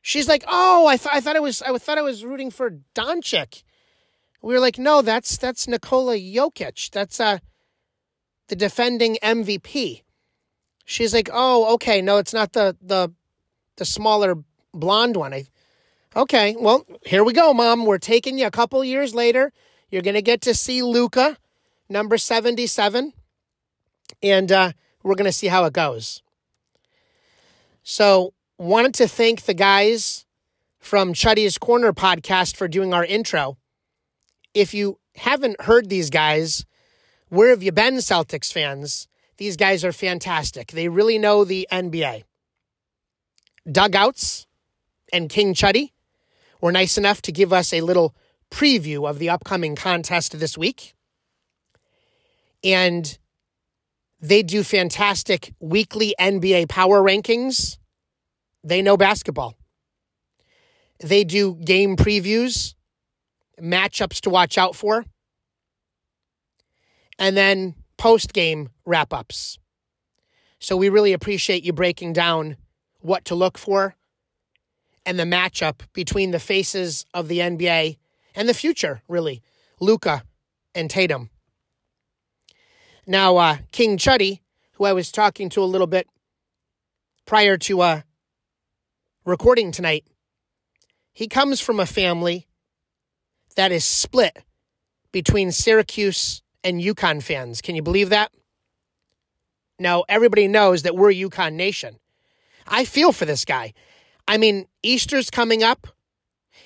She's 0.00 0.28
like, 0.28 0.44
"Oh, 0.48 0.86
I 0.86 0.96
thought 0.96 1.14
I 1.14 1.20
thought 1.20 1.36
I 1.36 1.40
was 1.40 1.60
I 1.62 1.76
thought 1.76 1.98
I 1.98 2.02
was 2.02 2.24
rooting 2.24 2.50
for 2.50 2.78
Doncic." 2.94 3.62
We 4.40 4.54
were 4.54 4.60
like, 4.60 4.78
"No, 4.78 5.02
that's 5.02 5.36
that's 5.36 5.68
Nikola 5.68 6.16
Jokic. 6.16 6.90
That's 6.90 7.20
uh 7.20 7.38
the 8.48 8.56
defending 8.56 9.18
MVP." 9.22 10.05
She's 10.86 11.12
like, 11.12 11.28
"Oh, 11.32 11.74
okay, 11.74 12.00
no, 12.00 12.16
it's 12.16 12.32
not 12.32 12.52
the 12.52 12.76
the 12.80 13.12
the 13.76 13.84
smaller 13.84 14.36
blonde 14.72 15.16
one." 15.16 15.34
I, 15.34 15.44
okay, 16.14 16.56
well, 16.58 16.86
here 17.04 17.24
we 17.24 17.32
go, 17.32 17.52
Mom. 17.52 17.84
We're 17.84 17.98
taking 17.98 18.38
you 18.38 18.46
a 18.46 18.52
couple 18.52 18.82
years 18.84 19.14
later. 19.14 19.52
You're 19.90 20.02
gonna 20.02 20.22
get 20.22 20.40
to 20.42 20.54
see 20.54 20.82
Luka, 20.82 21.36
number 21.88 22.16
seventy-seven, 22.16 23.12
and 24.22 24.52
uh, 24.52 24.72
we're 25.02 25.16
gonna 25.16 25.32
see 25.32 25.48
how 25.48 25.64
it 25.64 25.72
goes. 25.72 26.22
So, 27.82 28.32
wanted 28.56 28.94
to 28.94 29.08
thank 29.08 29.42
the 29.42 29.54
guys 29.54 30.24
from 30.78 31.12
Chuddy's 31.12 31.58
Corner 31.58 31.92
podcast 31.92 32.56
for 32.56 32.68
doing 32.68 32.94
our 32.94 33.04
intro. 33.04 33.58
If 34.54 34.72
you 34.72 35.00
haven't 35.16 35.60
heard 35.62 35.88
these 35.88 36.10
guys, 36.10 36.64
where 37.28 37.50
have 37.50 37.62
you 37.62 37.72
been, 37.72 37.96
Celtics 37.96 38.52
fans? 38.52 39.08
These 39.38 39.56
guys 39.56 39.84
are 39.84 39.92
fantastic. 39.92 40.72
They 40.72 40.88
really 40.88 41.18
know 41.18 41.44
the 41.44 41.68
NBA. 41.70 42.24
Dugouts 43.70 44.46
and 45.12 45.28
King 45.28 45.54
Chuddy 45.54 45.92
were 46.60 46.72
nice 46.72 46.96
enough 46.96 47.20
to 47.22 47.32
give 47.32 47.52
us 47.52 47.72
a 47.72 47.80
little 47.80 48.14
preview 48.50 49.08
of 49.08 49.18
the 49.18 49.28
upcoming 49.28 49.76
contest 49.76 50.38
this 50.38 50.56
week. 50.56 50.94
And 52.64 53.18
they 54.20 54.42
do 54.42 54.62
fantastic 54.62 55.52
weekly 55.60 56.14
NBA 56.18 56.68
power 56.68 57.02
rankings. 57.02 57.76
They 58.64 58.82
know 58.82 58.96
basketball. 58.96 59.54
They 61.00 61.24
do 61.24 61.54
game 61.56 61.96
previews, 61.96 62.74
matchups 63.60 64.20
to 64.22 64.30
watch 64.30 64.56
out 64.56 64.74
for, 64.74 65.04
and 67.18 67.36
then 67.36 67.74
post 67.98 68.32
game 68.32 68.70
wrap 68.84 69.12
ups. 69.12 69.58
So 70.58 70.76
we 70.76 70.88
really 70.88 71.12
appreciate 71.12 71.64
you 71.64 71.72
breaking 71.72 72.12
down 72.12 72.56
what 73.00 73.24
to 73.26 73.34
look 73.34 73.58
for 73.58 73.94
and 75.04 75.18
the 75.18 75.24
matchup 75.24 75.80
between 75.92 76.32
the 76.32 76.40
faces 76.40 77.06
of 77.14 77.28
the 77.28 77.38
NBA 77.38 77.98
and 78.34 78.48
the 78.48 78.54
future, 78.54 79.02
really, 79.08 79.42
Luka 79.80 80.22
and 80.74 80.90
Tatum. 80.90 81.30
Now, 83.06 83.36
uh, 83.36 83.56
King 83.70 83.98
Chuddy, 83.98 84.40
who 84.72 84.84
I 84.84 84.92
was 84.92 85.12
talking 85.12 85.48
to 85.50 85.62
a 85.62 85.64
little 85.64 85.86
bit 85.86 86.08
prior 87.24 87.56
to 87.58 87.80
uh, 87.80 88.00
recording 89.24 89.70
tonight, 89.70 90.04
he 91.12 91.28
comes 91.28 91.60
from 91.60 91.78
a 91.78 91.86
family 91.86 92.48
that 93.54 93.72
is 93.72 93.84
split 93.84 94.36
between 95.12 95.52
Syracuse 95.52 96.42
and 96.66 96.82
UConn 96.82 97.22
fans. 97.22 97.62
Can 97.62 97.76
you 97.76 97.82
believe 97.82 98.10
that? 98.10 98.32
No, 99.78 100.04
everybody 100.08 100.48
knows 100.48 100.82
that 100.82 100.96
we're 100.96 101.12
UConn 101.12 101.52
Nation. 101.52 101.98
I 102.66 102.84
feel 102.84 103.12
for 103.12 103.24
this 103.24 103.44
guy. 103.44 103.72
I 104.26 104.36
mean, 104.36 104.66
Easter's 104.82 105.30
coming 105.30 105.62
up. 105.62 105.86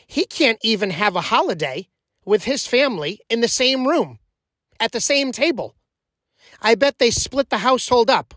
He 0.07 0.25
can't 0.25 0.59
even 0.63 0.89
have 0.91 1.17
a 1.17 1.21
holiday 1.21 1.89
with 2.25 2.45
his 2.45 2.67
family 2.67 3.21
in 3.29 3.43
the 3.43 3.49
same 3.49 3.87
room 3.87 4.19
at 4.81 4.93
the 4.93 5.01
same 5.01 5.33
table. 5.33 5.75
I 6.63 6.77
bet 6.77 6.99
they 6.99 7.11
split 7.11 7.51
the 7.51 7.59
household 7.59 8.09
up. 8.09 8.33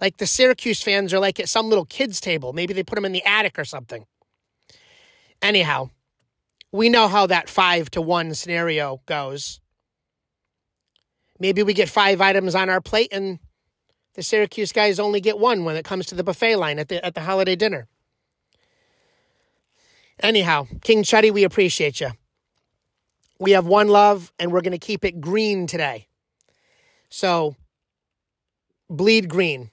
Like 0.00 0.16
the 0.16 0.26
Syracuse 0.26 0.82
fans 0.82 1.14
are 1.14 1.20
like 1.20 1.38
at 1.38 1.48
some 1.48 1.68
little 1.68 1.84
kids' 1.84 2.20
table. 2.20 2.52
Maybe 2.52 2.74
they 2.74 2.82
put 2.82 2.96
them 2.96 3.04
in 3.04 3.12
the 3.12 3.24
attic 3.24 3.56
or 3.56 3.64
something. 3.64 4.04
Anyhow, 5.40 5.90
we 6.72 6.88
know 6.88 7.06
how 7.06 7.26
that 7.28 7.48
five 7.48 7.88
to 7.92 8.02
one 8.02 8.34
scenario 8.34 9.00
goes. 9.06 9.60
Maybe 11.38 11.62
we 11.62 11.74
get 11.74 11.88
five 11.88 12.20
items 12.20 12.54
on 12.54 12.68
our 12.68 12.80
plate 12.80 13.08
and 13.12 13.38
the 14.14 14.22
Syracuse 14.22 14.72
guys 14.72 15.00
only 15.00 15.20
get 15.20 15.38
one 15.38 15.64
when 15.64 15.76
it 15.76 15.84
comes 15.84 16.06
to 16.06 16.14
the 16.14 16.22
buffet 16.22 16.56
line 16.56 16.78
at 16.78 16.88
the 16.88 17.04
at 17.04 17.14
the 17.14 17.22
holiday 17.22 17.56
dinner. 17.56 17.88
Anyhow, 20.20 20.68
King 20.82 21.02
Chuddy, 21.02 21.32
we 21.32 21.42
appreciate 21.42 22.00
you. 22.00 22.10
We 23.40 23.50
have 23.52 23.66
one 23.66 23.88
love 23.88 24.32
and 24.38 24.52
we're 24.52 24.60
going 24.60 24.72
to 24.72 24.78
keep 24.78 25.04
it 25.04 25.20
green 25.20 25.66
today. 25.66 26.06
So, 27.08 27.56
bleed 28.88 29.28
green 29.28 29.70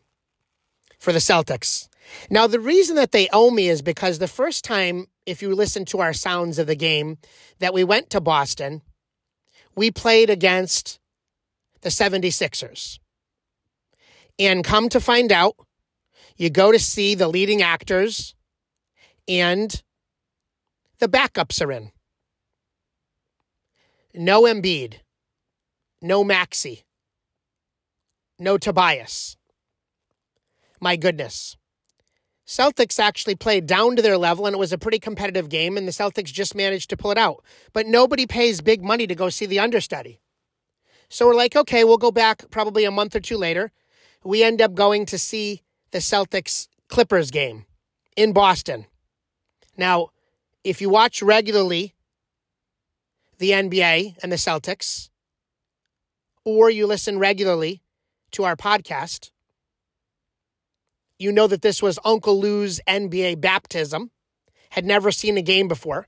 for 0.97 1.13
the 1.13 1.19
Celtics. 1.19 1.87
Now, 2.29 2.47
the 2.47 2.59
reason 2.59 2.95
that 2.95 3.11
they 3.11 3.29
owe 3.31 3.51
me 3.51 3.69
is 3.69 3.81
because 3.81 4.17
the 4.17 4.27
first 4.27 4.63
time, 4.63 5.07
if 5.25 5.41
you 5.41 5.53
listen 5.53 5.85
to 5.85 5.99
our 5.99 6.13
sounds 6.13 6.59
of 6.59 6.67
the 6.67 6.75
game, 6.75 7.17
that 7.59 7.73
we 7.73 7.83
went 7.83 8.09
to 8.09 8.19
Boston, 8.19 8.81
we 9.75 9.91
played 9.91 10.29
against 10.29 10.99
the 11.81 11.89
76ers. 11.89 12.99
And 14.39 14.63
come 14.63 14.89
to 14.89 14.99
find 14.99 15.31
out, 15.31 15.55
you 16.37 16.49
go 16.49 16.71
to 16.71 16.79
see 16.79 17.15
the 17.15 17.27
leading 17.27 17.61
actors 17.61 18.33
and 19.27 19.81
the 20.99 21.07
backups 21.07 21.63
are 21.63 21.71
in. 21.71 21.91
No 24.13 24.43
Embiid, 24.43 24.95
no 26.01 26.23
Maxey, 26.23 26.83
no 28.39 28.57
Tobias. 28.57 29.37
My 30.79 30.95
goodness. 30.95 31.57
Celtics 32.45 32.99
actually 32.99 33.35
played 33.35 33.65
down 33.65 33.95
to 33.95 34.01
their 34.01 34.17
level 34.17 34.45
and 34.45 34.53
it 34.53 34.59
was 34.59 34.73
a 34.73 34.77
pretty 34.77 34.99
competitive 34.99 35.47
game 35.47 35.77
and 35.77 35.87
the 35.87 35.91
Celtics 35.91 36.33
just 36.33 36.55
managed 36.55 36.89
to 36.89 36.97
pull 36.97 37.11
it 37.11 37.17
out. 37.17 37.45
But 37.71 37.85
nobody 37.85 38.25
pays 38.25 38.59
big 38.59 38.83
money 38.83 39.07
to 39.07 39.15
go 39.15 39.29
see 39.29 39.45
the 39.45 39.59
understudy. 39.59 40.19
So 41.11 41.27
we're 41.27 41.35
like, 41.35 41.57
okay, 41.57 41.83
we'll 41.83 41.97
go 41.97 42.09
back 42.09 42.49
probably 42.51 42.85
a 42.85 42.89
month 42.89 43.17
or 43.17 43.19
two 43.19 43.35
later. 43.35 43.73
We 44.23 44.43
end 44.43 44.61
up 44.61 44.73
going 44.73 45.05
to 45.07 45.17
see 45.17 45.61
the 45.91 45.97
Celtics 45.97 46.69
Clippers 46.87 47.31
game 47.31 47.65
in 48.15 48.31
Boston. 48.31 48.85
Now, 49.75 50.11
if 50.63 50.79
you 50.79 50.89
watch 50.89 51.21
regularly 51.21 51.95
the 53.39 53.51
NBA 53.51 54.19
and 54.23 54.31
the 54.31 54.37
Celtics, 54.37 55.09
or 56.45 56.69
you 56.69 56.87
listen 56.87 57.19
regularly 57.19 57.83
to 58.31 58.45
our 58.45 58.55
podcast, 58.55 59.31
you 61.19 61.33
know 61.33 61.47
that 61.47 61.61
this 61.61 61.81
was 61.81 61.99
Uncle 62.05 62.39
Lou's 62.39 62.79
NBA 62.87 63.41
baptism, 63.41 64.11
had 64.69 64.85
never 64.85 65.11
seen 65.11 65.37
a 65.37 65.41
game 65.41 65.67
before. 65.67 66.07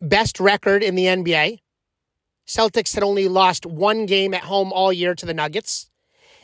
Best 0.00 0.38
record 0.38 0.84
in 0.84 0.94
the 0.94 1.06
NBA. 1.06 1.58
Celtics 2.46 2.94
had 2.94 3.02
only 3.02 3.28
lost 3.28 3.66
one 3.66 4.06
game 4.06 4.34
at 4.34 4.42
home 4.42 4.72
all 4.72 4.92
year 4.92 5.14
to 5.14 5.26
the 5.26 5.34
Nuggets. 5.34 5.90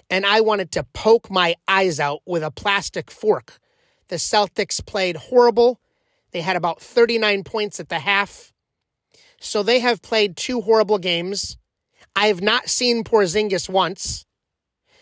And 0.09 0.27
I 0.27 0.41
wanted 0.41 0.73
to 0.73 0.85
poke 0.93 1.31
my 1.31 1.55
eyes 1.69 2.01
out 2.01 2.21
with 2.27 2.43
a 2.43 2.51
plastic 2.51 3.11
fork. 3.11 3.59
The 4.09 4.17
Celtics 4.17 4.85
played 4.85 5.17
horrible. 5.17 5.81
They 6.33 6.41
had 6.41 6.57
about 6.57 6.81
39 6.81 7.45
points 7.45 7.79
at 7.79 7.89
the 7.89 8.01
half. 8.01 8.53
So 9.41 9.63
they 9.63 9.79
have 9.81 10.03
played 10.03 10.37
two 10.37 10.61
horrible 10.61 10.99
games. 10.99 11.57
I 12.17 12.27
have 12.27 12.43
not 12.43 12.69
seen 12.69 13.05
Porzingis 13.05 13.69
once. 13.69 14.27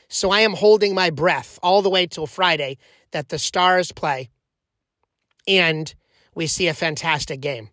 So 0.09 0.31
I 0.31 0.41
am 0.41 0.55
holding 0.55 0.95
my 0.95 1.11
breath 1.11 1.59
all 1.63 1.83
the 1.83 1.91
way 1.91 2.07
till 2.07 2.27
Friday 2.27 2.79
that 3.13 3.29
the 3.29 3.39
Stars 3.39 3.93
play 3.93 4.31
and 5.49 5.95
we 6.35 6.47
see 6.47 6.69
a 6.69 6.75
fantastic 6.75 7.41
game. 7.41 7.71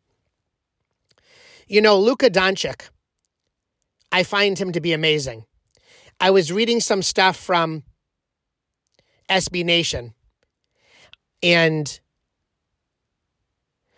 You 1.67 1.81
know, 1.81 1.99
Luka 1.99 2.29
Doncic, 2.29 2.89
I 4.15 4.23
find 4.23 4.57
him 4.57 4.71
to 4.71 4.79
be 4.79 4.93
amazing. 4.93 5.43
I 6.21 6.31
was 6.31 6.49
reading 6.49 6.79
some 6.79 7.01
stuff 7.01 7.35
from 7.35 7.83
SB 9.29 9.65
Nation 9.65 10.13
and 11.43 11.99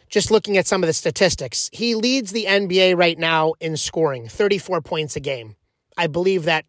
just 0.10 0.32
looking 0.32 0.58
at 0.58 0.66
some 0.66 0.82
of 0.82 0.88
the 0.88 0.94
statistics. 0.94 1.70
He 1.72 1.94
leads 1.94 2.32
the 2.32 2.46
NBA 2.46 2.98
right 2.98 3.20
now 3.20 3.54
in 3.60 3.78
scoring, 3.78 4.28
34 4.28 4.82
points 4.82 5.16
a 5.16 5.20
game. 5.20 5.56
I 5.96 6.08
believe 6.08 6.46
that 6.46 6.66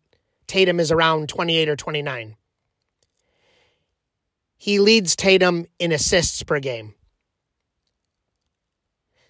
Tatum 0.47 0.79
is 0.79 0.93
around 0.93 1.31
28 1.31 1.71
or 1.71 1.77
29. 1.77 2.37
He 4.59 4.79
leads 4.79 5.17
Tatum 5.17 5.65
in 5.79 5.91
assists 5.91 6.43
per 6.43 6.61
game, 6.61 6.93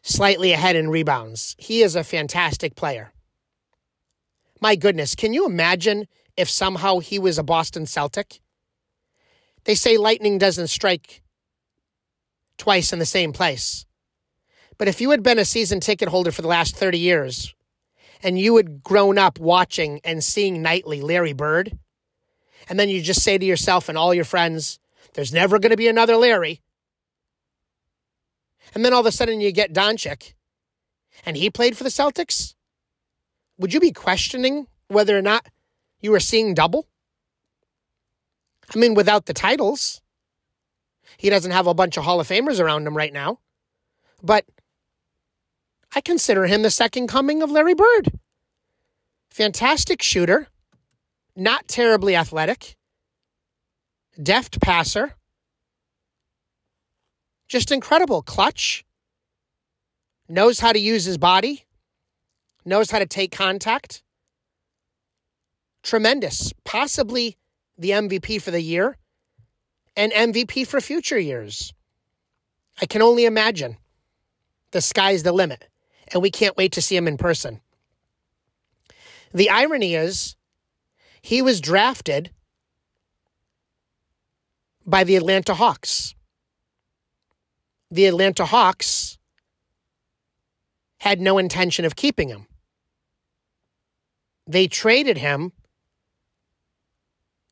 slightly 0.03 0.51
ahead 0.51 0.75
in 0.75 0.91
rebounds. 0.91 1.55
He 1.57 1.83
is 1.83 1.95
a 1.95 2.03
fantastic 2.03 2.75
player. 2.75 3.13
My 4.61 4.77
goodness, 4.77 5.15
can 5.15 5.33
you 5.33 5.47
imagine 5.47 6.09
if 6.37 6.51
somehow 6.51 6.99
he 6.99 7.19
was 7.19 7.39
a 7.39 7.43
Boston 7.43 7.87
Celtic? 7.87 8.41
They 9.65 9.75
say 9.75 9.97
lightning 9.97 10.39
doesn't 10.39 10.69
strike 10.69 11.23
twice 12.57 12.93
in 12.93 12.99
the 12.99 13.07
same 13.07 13.33
place. 13.33 13.87
But 14.79 14.89
if 14.89 15.01
you 15.01 15.11
had 15.11 15.23
been 15.23 15.39
a 15.39 15.45
season 15.45 15.81
ticket 15.81 16.09
holder 16.09 16.33
for 16.33 16.43
the 16.43 16.49
last 16.49 16.77
30 16.77 16.99
years 16.99 17.55
and 18.23 18.39
you 18.39 18.57
had 18.57 18.83
grown 18.83 19.19
up 19.19 19.39
watching 19.39 20.01
and 20.05 20.23
seeing 20.23 20.63
nightly 20.63 21.01
Larry 21.01 21.33
Bird, 21.33 21.79
and 22.69 22.79
then 22.79 22.89
you 22.89 23.01
just 23.01 23.23
say 23.23 23.39
to 23.39 23.47
yourself 23.47 23.89
and 23.89 23.97
all 23.97 24.13
your 24.13 24.25
friends, 24.25 24.79
there's 25.15 25.33
never 25.33 25.59
going 25.59 25.71
to 25.71 25.77
be 25.77 25.89
another 25.89 26.17
Larry. 26.17 26.61
And 28.75 28.85
then 28.85 28.93
all 28.93 29.01
of 29.01 29.07
a 29.07 29.13
sudden 29.13 29.41
you 29.41 29.53
get 29.53 29.73
Doncic 29.73 30.35
and 31.25 31.37
he 31.37 31.51
played 31.51 31.77
for 31.77 31.85
the 31.85 31.91
Celtics. 31.91 32.55
Would 33.59 33.75
you 33.75 33.81
be 33.81 33.93
questioning 33.93 34.67
whether 34.89 35.17
or 35.17 35.23
not 35.23 35.47
you 36.01 36.13
were 36.13 36.21
seeing 36.21 36.55
double? 36.55 36.87
I 38.75 38.79
mean, 38.79 38.95
without 38.95 39.27
the 39.27 39.35
titles, 39.35 40.01
he 41.17 41.31
doesn't 41.31 41.51
have 41.51 41.67
a 41.67 41.75
bunch 41.75 41.97
of 41.97 42.05
Hall 42.05 42.21
of 42.21 42.29
Famers 42.29 42.61
around 42.61 42.87
him 42.87 42.97
right 42.97 43.13
now. 43.13 43.41
But 44.23 44.45
I 45.95 46.01
consider 46.01 46.47
him 46.47 46.63
the 46.63 46.71
second 46.71 47.09
coming 47.09 47.43
of 47.43 47.51
Larry 47.51 47.75
Bird. 47.75 48.19
Fantastic 49.31 50.03
shooter, 50.03 50.49
not 51.35 51.67
terribly 51.69 52.15
athletic, 52.15 52.77
deft 54.21 54.61
passer, 54.61 55.15
just 57.49 57.73
incredible. 57.73 58.23
Clutch, 58.23 58.85
knows 60.29 60.61
how 60.61 60.73
to 60.73 60.79
use 60.79 61.05
his 61.05 61.17
body, 61.17 61.65
knows 62.69 62.91
how 62.91 62.99
to 62.99 63.07
take 63.07 63.33
contact. 63.33 64.03
Tremendous. 65.83 66.53
Possibly 66.65 67.37
the 67.77 67.91
MVP 67.91 68.41
for 68.43 68.51
the 68.51 68.61
year 68.61 68.97
and 69.97 70.13
MVP 70.13 70.67
for 70.67 70.81
future 70.81 71.19
years. 71.19 71.73
I 72.81 72.87
can 72.87 73.03
only 73.03 73.25
imagine. 73.25 73.77
The 74.71 74.81
sky's 74.81 75.23
the 75.23 75.33
limit 75.33 75.67
and 76.13 76.23
we 76.23 76.31
can't 76.31 76.57
wait 76.57 76.73
to 76.73 76.83
see 76.83 76.97
him 76.97 77.09
in 77.09 77.17
person. 77.17 77.61
The 79.33 79.51
irony 79.51 79.95
is, 79.95 80.37
he 81.21 81.43
was 81.43 81.61
drafted 81.61 82.31
by 84.87 85.05
the 85.05 85.17
Atlanta 85.17 85.55
Hawks. 85.55 86.15
The 87.91 88.07
Atlanta 88.07 88.47
Hawks 88.47 89.19
had 90.99 91.21
no 91.21 91.39
intention 91.39 91.85
of 91.85 91.97
keeping 91.97 92.29
him. 92.29 92.48
They 94.49 94.67
traded 94.67 95.19
him 95.19 95.53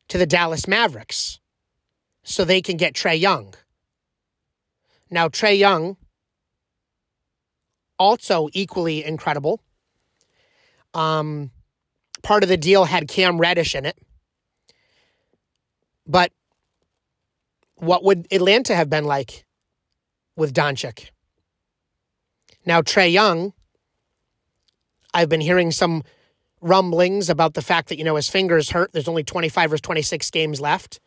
to 0.09 0.17
the 0.17 0.27
Dallas 0.27 0.67
Mavericks 0.67 1.39
so 2.25 2.43
they 2.43 2.63
can 2.63 2.79
get 2.79 2.95
Trae 2.95 3.21
Young. 3.21 3.55
Now, 5.11 5.29
Trae 5.29 5.59
Young 5.59 5.99
also 7.99 8.49
equally 8.55 9.05
incredible. 9.05 9.61
Um, 10.95 11.51
part 12.23 12.43
of 12.43 12.49
the 12.49 12.57
deal 12.57 12.87
had 12.87 13.09
Cam 13.09 13.39
Reddish 13.39 13.75
in 13.75 13.85
it. 13.85 13.99
But 16.07 16.33
what 17.75 18.05
would 18.05 18.27
Atlanta 18.33 18.75
have 18.75 18.89
been 18.89 19.05
like 19.05 19.45
with 20.35 20.55
Doncic? 20.55 21.11
Now, 22.65 22.81
Trae 22.81 23.13
Young, 23.13 23.53
I've 25.13 25.29
been 25.29 25.43
hearing 25.43 25.71
some 25.71 26.03
rumblings 26.67 27.31
about 27.31 27.55
the 27.55 27.63
fact 27.63 27.89
that, 27.89 27.99
you 27.99 28.05
know, 28.05 28.17
his 28.17 28.29
finger's 28.29 28.71
hurt. 28.71 28.93
There's 28.93 29.09
only 29.09 29.25
25 29.25 29.73
or 29.73 29.79
26 29.79 30.31
games 30.31 30.61
left. 30.61 31.01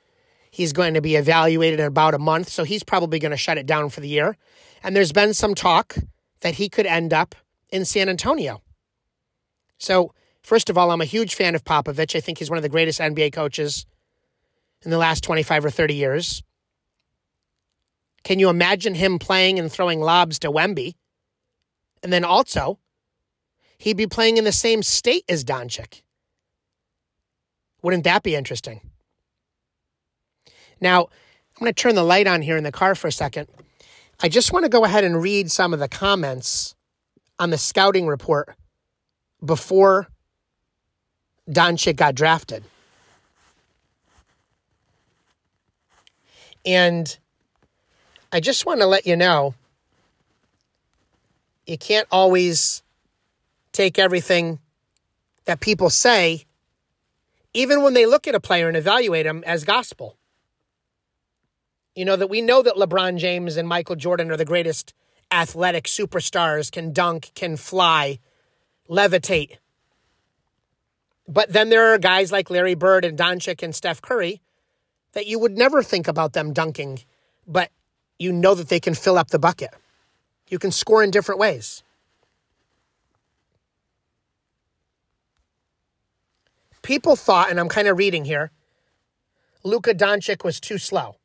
He's 0.51 0.73
going 0.73 0.95
to 0.95 1.01
be 1.01 1.15
evaluated 1.15 1.79
in 1.79 1.85
about 1.85 2.15
a 2.15 2.19
month, 2.19 2.49
so 2.49 2.63
he's 2.63 2.83
probably 2.83 3.19
going 3.19 3.31
to 3.31 3.37
shut 3.37 3.57
it 3.57 3.65
down 3.65 3.89
for 3.89 3.99
the 3.99 4.07
year. 4.07 4.35
And 4.81 4.95
there's 4.95 5.11
been 5.11 5.33
some 5.33 5.53
talk 5.53 5.95
that 6.41 6.55
he 6.55 6.69
could 6.69 6.85
end 6.85 7.13
up 7.13 7.35
in 7.69 7.85
San 7.85 8.09
Antonio. 8.09 8.61
So, 9.77 10.13
first 10.41 10.69
of 10.69 10.77
all, 10.77 10.91
I'm 10.91 11.01
a 11.01 11.05
huge 11.05 11.35
fan 11.35 11.53
of 11.53 11.63
Popovich. 11.63 12.15
I 12.15 12.19
think 12.19 12.39
he's 12.39 12.49
one 12.49 12.57
of 12.57 12.63
the 12.63 12.69
greatest 12.69 12.99
NBA 12.99 13.33
coaches 13.33 13.85
in 14.83 14.91
the 14.91 14.97
last 14.97 15.23
25 15.23 15.65
or 15.65 15.69
30 15.69 15.93
years. 15.93 16.43
Can 18.23 18.39
you 18.39 18.49
imagine 18.49 18.95
him 18.95 19.19
playing 19.19 19.59
and 19.59 19.71
throwing 19.71 19.99
lobs 20.01 20.39
to 20.39 20.51
Wemby? 20.51 20.95
And 22.01 22.11
then 22.11 22.23
also, 22.23 22.79
he'd 23.79 23.97
be 23.97 24.07
playing 24.07 24.37
in 24.37 24.43
the 24.43 24.51
same 24.51 24.83
state 24.83 25.23
as 25.27 25.43
Doncic. 25.43 26.01
Wouldn't 27.81 28.03
that 28.03 28.23
be 28.23 28.35
interesting? 28.35 28.81
Now, 30.81 31.03
I'm 31.03 31.61
going 31.61 31.73
to 31.73 31.81
turn 31.81 31.95
the 31.95 32.03
light 32.03 32.27
on 32.27 32.41
here 32.41 32.57
in 32.57 32.63
the 32.63 32.71
car 32.71 32.93
for 32.93 33.07
a 33.07 33.11
second. 33.11 33.47
I 34.21 34.27
just 34.29 34.51
want 34.51 34.65
to 34.65 34.69
go 34.69 34.83
ahead 34.83 35.03
and 35.03 35.21
read 35.21 35.49
some 35.49 35.73
of 35.73 35.79
the 35.79 35.87
comments 35.87 36.75
on 37.39 37.49
the 37.49 37.57
scouting 37.57 38.05
report 38.05 38.55
before 39.43 40.07
Doncic 41.49 41.95
got 41.95 42.15
drafted. 42.15 42.63
And 46.65 47.17
I 48.31 48.41
just 48.41 48.65
want 48.65 48.81
to 48.81 48.85
let 48.85 49.07
you 49.07 49.15
know 49.15 49.55
you 51.65 51.77
can't 51.77 52.07
always 52.11 52.83
take 53.71 53.99
everything 53.99 54.59
that 55.45 55.59
people 55.59 55.89
say, 55.89 56.45
even 57.53 57.81
when 57.81 57.93
they 57.93 58.05
look 58.05 58.27
at 58.27 58.35
a 58.35 58.39
player 58.39 58.67
and 58.67 58.77
evaluate 58.77 59.25
him, 59.25 59.43
as 59.45 59.63
gospel. 59.63 60.17
You 61.95 62.05
know, 62.05 62.15
that 62.15 62.29
we 62.29 62.41
know 62.41 62.61
that 62.61 62.75
LeBron 62.75 63.17
James 63.17 63.57
and 63.57 63.67
Michael 63.67 63.95
Jordan 63.95 64.31
are 64.31 64.37
the 64.37 64.45
greatest 64.45 64.93
athletic 65.31 65.85
superstars, 65.85 66.71
can 66.71 66.93
dunk, 66.93 67.31
can 67.35 67.57
fly, 67.57 68.19
levitate. 68.89 69.57
But 71.27 71.53
then 71.53 71.69
there 71.69 71.93
are 71.93 71.97
guys 71.97 72.31
like 72.31 72.49
Larry 72.49 72.75
Bird 72.75 73.05
and 73.05 73.17
Doncic 73.17 73.61
and 73.61 73.75
Steph 73.75 74.01
Curry 74.01 74.41
that 75.13 75.27
you 75.27 75.39
would 75.39 75.57
never 75.57 75.83
think 75.83 76.07
about 76.07 76.33
them 76.33 76.53
dunking, 76.53 77.01
but 77.47 77.71
you 78.17 78.31
know 78.31 78.55
that 78.55 78.69
they 78.69 78.79
can 78.79 78.93
fill 78.93 79.17
up 79.17 79.29
the 79.29 79.39
bucket. 79.39 79.69
You 80.47 80.59
can 80.59 80.71
score 80.71 81.03
in 81.03 81.11
different 81.11 81.39
ways. 81.39 81.83
People 86.89 87.15
thought, 87.15 87.51
and 87.51 87.59
I'm 87.59 87.69
kind 87.69 87.87
of 87.87 87.99
reading 87.99 88.25
here, 88.25 88.49
Luka 89.63 89.93
Doncic 89.93 90.43
was 90.43 90.59
too 90.59 90.79
slow. 90.79 91.17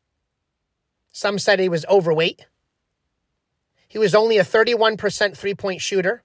Some 1.11 1.39
said 1.39 1.59
he 1.59 1.71
was 1.71 1.87
overweight. 1.87 2.45
He 3.89 3.97
was 3.97 4.15
only 4.15 4.37
a 4.37 4.45
31% 4.45 5.35
three 5.35 5.55
point 5.55 5.81
shooter. 5.81 6.23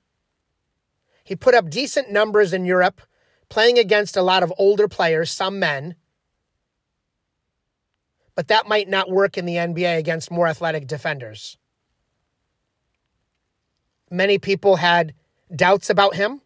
He 1.23 1.37
put 1.37 1.55
up 1.55 1.69
decent 1.69 2.11
numbers 2.11 2.51
in 2.51 2.65
Europe, 2.65 2.99
playing 3.47 3.79
against 3.79 4.17
a 4.17 4.21
lot 4.21 4.43
of 4.43 4.51
older 4.57 4.89
players, 4.89 5.31
some 5.31 5.57
men. 5.57 5.95
But 8.35 8.49
that 8.49 8.67
might 8.67 8.89
not 8.89 9.09
work 9.09 9.37
in 9.37 9.45
the 9.45 9.55
NBA 9.55 9.97
against 9.97 10.29
more 10.29 10.49
athletic 10.49 10.85
defenders. 10.85 11.57
Many 14.11 14.37
people 14.37 14.75
had 14.75 15.13
doubts 15.55 15.89
about 15.89 16.15
him 16.15 16.41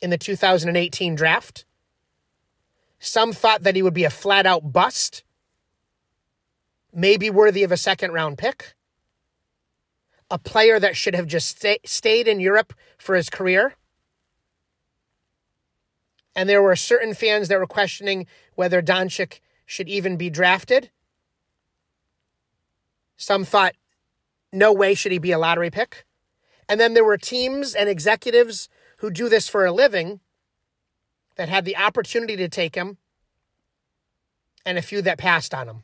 in 0.00 0.08
the 0.08 0.16
2018 0.16 1.14
draft. 1.14 1.66
Some 2.98 3.32
thought 3.32 3.62
that 3.62 3.76
he 3.76 3.82
would 3.82 3.94
be 3.94 4.04
a 4.04 4.10
flat 4.10 4.46
out 4.46 4.72
bust, 4.72 5.22
maybe 6.92 7.30
worthy 7.30 7.62
of 7.62 7.72
a 7.72 7.76
second 7.76 8.12
round 8.12 8.38
pick, 8.38 8.74
a 10.30 10.38
player 10.38 10.80
that 10.80 10.96
should 10.96 11.14
have 11.14 11.26
just 11.26 11.48
stay, 11.48 11.78
stayed 11.84 12.26
in 12.28 12.40
Europe 12.40 12.74
for 12.98 13.14
his 13.14 13.30
career. 13.30 13.74
And 16.34 16.48
there 16.48 16.62
were 16.62 16.76
certain 16.76 17.14
fans 17.14 17.48
that 17.48 17.58
were 17.58 17.66
questioning 17.66 18.26
whether 18.54 18.82
Doncic 18.82 19.40
should 19.64 19.88
even 19.88 20.16
be 20.16 20.30
drafted. 20.30 20.90
Some 23.16 23.44
thought, 23.44 23.74
no 24.52 24.72
way 24.72 24.94
should 24.94 25.12
he 25.12 25.18
be 25.18 25.32
a 25.32 25.38
lottery 25.38 25.70
pick. 25.70 26.04
And 26.68 26.78
then 26.78 26.94
there 26.94 27.04
were 27.04 27.16
teams 27.16 27.74
and 27.74 27.88
executives 27.88 28.68
who 28.98 29.10
do 29.10 29.28
this 29.28 29.48
for 29.48 29.64
a 29.64 29.72
living 29.72 30.20
that 31.38 31.48
had 31.48 31.64
the 31.64 31.76
opportunity 31.76 32.36
to 32.36 32.48
take 32.48 32.74
him, 32.74 32.98
and 34.66 34.76
a 34.76 34.82
few 34.82 35.00
that 35.00 35.16
passed 35.16 35.54
on 35.54 35.68
him. 35.68 35.82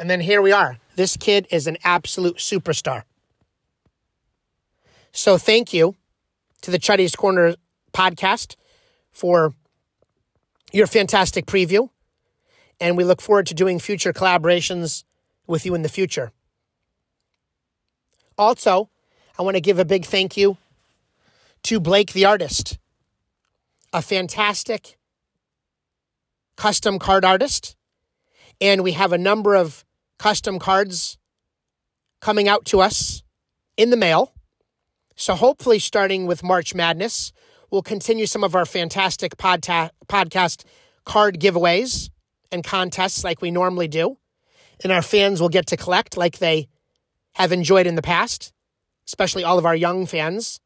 And 0.00 0.10
then 0.10 0.20
here 0.20 0.42
we 0.42 0.52
are. 0.52 0.78
This 0.96 1.16
kid 1.16 1.46
is 1.50 1.66
an 1.66 1.76
absolute 1.84 2.38
superstar. 2.38 3.02
So 5.12 5.38
thank 5.38 5.72
you 5.72 5.94
to 6.62 6.70
the 6.70 6.78
Chuddy's 6.78 7.14
Corner 7.14 7.54
podcast 7.92 8.56
for 9.12 9.54
your 10.72 10.86
fantastic 10.86 11.46
preview. 11.46 11.90
And 12.80 12.96
we 12.96 13.04
look 13.04 13.22
forward 13.22 13.46
to 13.46 13.54
doing 13.54 13.78
future 13.78 14.12
collaborations 14.12 15.04
with 15.46 15.64
you 15.64 15.74
in 15.74 15.82
the 15.82 15.88
future. 15.88 16.32
Also, 18.36 18.90
I 19.38 19.42
want 19.42 19.56
to 19.56 19.62
give 19.62 19.78
a 19.78 19.84
big 19.84 20.04
thank 20.04 20.36
you 20.36 20.56
to 21.66 21.80
Blake 21.80 22.12
the 22.12 22.24
artist, 22.24 22.78
a 23.92 24.00
fantastic 24.00 24.96
custom 26.56 27.00
card 27.00 27.24
artist. 27.24 27.74
And 28.60 28.84
we 28.84 28.92
have 28.92 29.12
a 29.12 29.18
number 29.18 29.56
of 29.56 29.84
custom 30.16 30.60
cards 30.60 31.18
coming 32.20 32.46
out 32.46 32.66
to 32.66 32.80
us 32.80 33.24
in 33.76 33.90
the 33.90 33.96
mail. 33.96 34.32
So 35.16 35.34
hopefully, 35.34 35.80
starting 35.80 36.26
with 36.26 36.44
March 36.44 36.72
Madness, 36.72 37.32
we'll 37.72 37.82
continue 37.82 38.26
some 38.26 38.44
of 38.44 38.54
our 38.54 38.64
fantastic 38.64 39.36
podta- 39.36 39.90
podcast 40.06 40.64
card 41.04 41.40
giveaways 41.40 42.10
and 42.52 42.62
contests 42.62 43.24
like 43.24 43.42
we 43.42 43.50
normally 43.50 43.88
do. 43.88 44.18
And 44.84 44.92
our 44.92 45.02
fans 45.02 45.40
will 45.40 45.48
get 45.48 45.66
to 45.66 45.76
collect 45.76 46.16
like 46.16 46.38
they 46.38 46.68
have 47.32 47.50
enjoyed 47.50 47.88
in 47.88 47.96
the 47.96 48.02
past, 48.02 48.52
especially 49.08 49.42
all 49.42 49.58
of 49.58 49.66
our 49.66 49.74
young 49.74 50.06
fans. 50.06 50.60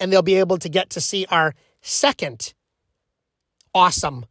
And 0.00 0.12
they'll 0.12 0.22
be 0.22 0.36
able 0.36 0.58
to 0.58 0.68
get 0.68 0.90
to 0.90 1.00
see 1.00 1.26
our 1.30 1.54
second 1.82 2.54
awesome 3.74 4.26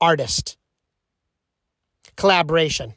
artist 0.00 0.56
collaboration. 2.16 2.94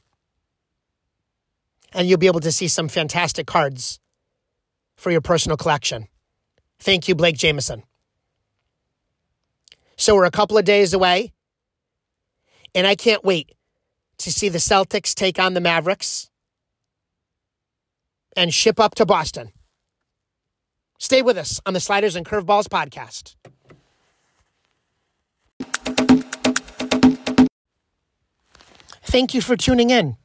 And 1.93 2.07
you'll 2.07 2.17
be 2.17 2.27
able 2.27 2.39
to 2.39 2.51
see 2.51 2.67
some 2.67 2.87
fantastic 2.87 3.45
cards 3.45 3.99
for 4.95 5.11
your 5.11 5.21
personal 5.21 5.57
collection. 5.57 6.07
Thank 6.79 7.07
you, 7.07 7.15
Blake 7.15 7.37
Jameson. 7.37 7.83
So 9.97 10.15
we're 10.15 10.25
a 10.25 10.31
couple 10.31 10.57
of 10.57 10.65
days 10.65 10.93
away, 10.93 11.31
and 12.73 12.87
I 12.87 12.95
can't 12.95 13.23
wait 13.23 13.51
to 14.17 14.31
see 14.31 14.49
the 14.49 14.57
Celtics 14.57 15.13
take 15.13 15.37
on 15.37 15.53
the 15.53 15.61
Mavericks 15.61 16.29
and 18.35 18.53
ship 18.53 18.79
up 18.79 18.95
to 18.95 19.05
Boston. 19.05 19.51
Stay 21.01 21.23
with 21.23 21.35
us 21.35 21.59
on 21.65 21.73
the 21.73 21.79
Sliders 21.79 22.15
and 22.15 22.23
Curveballs 22.23 22.67
podcast. 22.67 23.33
Thank 29.01 29.33
you 29.33 29.41
for 29.41 29.57
tuning 29.57 29.89
in. 29.89 30.17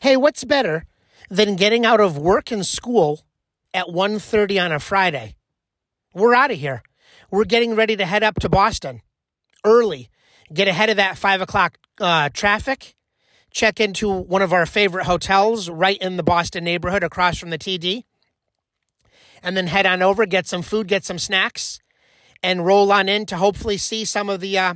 Hey, 0.00 0.16
what's 0.16 0.44
better 0.44 0.86
than 1.30 1.56
getting 1.56 1.84
out 1.84 1.98
of 1.98 2.16
work 2.16 2.52
and 2.52 2.64
school 2.64 3.22
at 3.74 3.86
1.30 3.86 4.64
on 4.64 4.70
a 4.70 4.78
Friday? 4.78 5.34
We're 6.14 6.36
out 6.36 6.52
of 6.52 6.58
here. 6.58 6.84
We're 7.32 7.44
getting 7.44 7.74
ready 7.74 7.96
to 7.96 8.06
head 8.06 8.22
up 8.22 8.38
to 8.38 8.48
Boston 8.48 9.02
early, 9.64 10.10
get 10.54 10.68
ahead 10.68 10.90
of 10.90 10.96
that 10.96 11.18
5 11.18 11.40
o'clock 11.40 11.76
uh, 12.00 12.28
traffic, 12.32 12.94
check 13.50 13.80
into 13.80 14.08
one 14.08 14.42
of 14.42 14.52
our 14.52 14.64
favorite 14.64 15.06
hotels 15.06 15.68
right 15.68 15.98
in 15.98 16.16
the 16.16 16.22
Boston 16.22 16.62
neighborhood 16.62 17.02
across 17.02 17.36
from 17.36 17.50
the 17.50 17.58
TD, 17.58 18.04
and 19.42 19.56
then 19.56 19.66
head 19.66 19.86
on 19.86 20.02
over, 20.02 20.26
get 20.26 20.46
some 20.46 20.62
food, 20.62 20.88
get 20.88 21.04
some 21.04 21.18
snacks, 21.18 21.80
and 22.42 22.66
roll 22.66 22.90
on 22.92 23.08
in 23.08 23.26
to 23.26 23.36
hopefully 23.36 23.76
see 23.76 24.04
some 24.04 24.28
of 24.28 24.40
the 24.40 24.58
uh, 24.58 24.74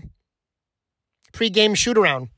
pregame 1.33 1.77
shoot 1.77 1.99
around. 1.99 2.29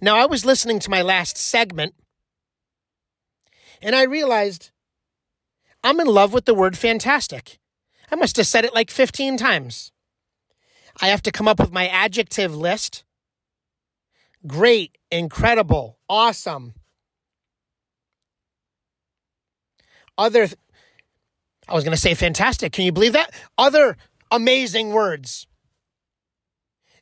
Now, 0.00 0.16
I 0.16 0.26
was 0.26 0.44
listening 0.44 0.78
to 0.80 0.90
my 0.90 1.02
last 1.02 1.36
segment 1.36 1.94
and 3.82 3.94
I 3.94 4.02
realized 4.02 4.70
I'm 5.82 6.00
in 6.00 6.06
love 6.06 6.32
with 6.32 6.44
the 6.44 6.54
word 6.54 6.78
fantastic. 6.78 7.58
I 8.10 8.16
must 8.16 8.36
have 8.36 8.46
said 8.46 8.64
it 8.64 8.74
like 8.74 8.90
15 8.90 9.36
times. 9.36 9.92
I 11.02 11.08
have 11.08 11.22
to 11.22 11.32
come 11.32 11.48
up 11.48 11.58
with 11.58 11.72
my 11.72 11.88
adjective 11.88 12.54
list 12.54 13.04
great, 14.46 14.98
incredible, 15.10 15.98
awesome. 16.08 16.74
Other, 20.16 20.46
th- 20.46 20.58
I 21.68 21.74
was 21.74 21.84
going 21.84 21.94
to 21.94 22.00
say 22.00 22.14
fantastic. 22.14 22.72
Can 22.72 22.84
you 22.84 22.92
believe 22.92 23.14
that? 23.14 23.30
Other 23.56 23.96
amazing 24.30 24.92
words. 24.92 25.46